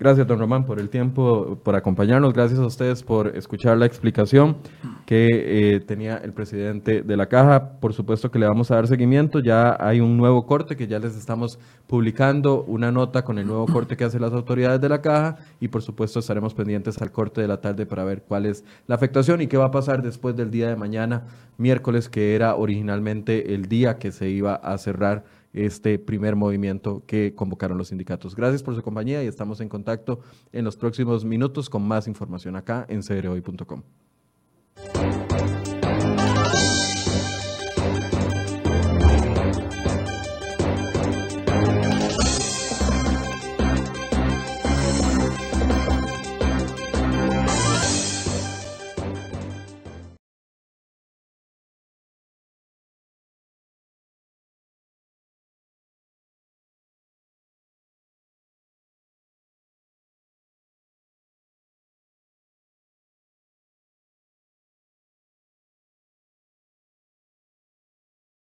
Gracias, 0.00 0.28
don 0.28 0.38
Román, 0.38 0.64
por 0.64 0.78
el 0.78 0.90
tiempo, 0.90 1.58
por 1.64 1.74
acompañarnos. 1.74 2.32
Gracias 2.32 2.60
a 2.60 2.66
ustedes 2.66 3.02
por 3.02 3.36
escuchar 3.36 3.76
la 3.78 3.86
explicación 3.86 4.58
que 5.06 5.26
eh, 5.74 5.80
tenía 5.80 6.18
el 6.18 6.32
presidente 6.32 7.02
de 7.02 7.16
la 7.16 7.26
caja. 7.26 7.80
Por 7.80 7.92
supuesto 7.92 8.30
que 8.30 8.38
le 8.38 8.46
vamos 8.46 8.70
a 8.70 8.76
dar 8.76 8.86
seguimiento. 8.86 9.40
Ya 9.40 9.76
hay 9.80 9.98
un 9.98 10.16
nuevo 10.16 10.46
corte 10.46 10.76
que 10.76 10.86
ya 10.86 11.00
les 11.00 11.16
estamos 11.16 11.58
publicando, 11.88 12.62
una 12.62 12.92
nota 12.92 13.24
con 13.24 13.38
el 13.38 13.48
nuevo 13.48 13.66
corte 13.66 13.96
que 13.96 14.04
hacen 14.04 14.20
las 14.20 14.32
autoridades 14.32 14.80
de 14.80 14.88
la 14.88 15.02
caja 15.02 15.38
y 15.58 15.66
por 15.66 15.82
supuesto 15.82 16.20
estaremos 16.20 16.54
pendientes 16.54 17.02
al 17.02 17.10
corte 17.10 17.40
de 17.40 17.48
la 17.48 17.60
tarde 17.60 17.84
para 17.84 18.04
ver 18.04 18.22
cuál 18.22 18.46
es 18.46 18.64
la 18.86 18.94
afectación 18.94 19.40
y 19.40 19.48
qué 19.48 19.56
va 19.56 19.64
a 19.64 19.70
pasar 19.72 20.02
después 20.02 20.36
del 20.36 20.52
día 20.52 20.68
de 20.68 20.76
mañana, 20.76 21.24
miércoles, 21.56 22.08
que 22.08 22.36
era 22.36 22.54
originalmente 22.54 23.52
el 23.52 23.66
día 23.66 23.98
que 23.98 24.12
se 24.12 24.28
iba 24.28 24.54
a 24.54 24.78
cerrar 24.78 25.24
este 25.66 25.98
primer 25.98 26.36
movimiento 26.36 27.02
que 27.06 27.34
convocaron 27.34 27.78
los 27.78 27.88
sindicatos. 27.88 28.34
Gracias 28.34 28.62
por 28.62 28.74
su 28.74 28.82
compañía 28.82 29.22
y 29.22 29.26
estamos 29.26 29.60
en 29.60 29.68
contacto 29.68 30.20
en 30.52 30.64
los 30.64 30.76
próximos 30.76 31.24
minutos 31.24 31.68
con 31.68 31.86
más 31.86 32.06
información 32.06 32.56
acá 32.56 32.86
en 32.88 33.02
cdhoy.com. 33.02 33.82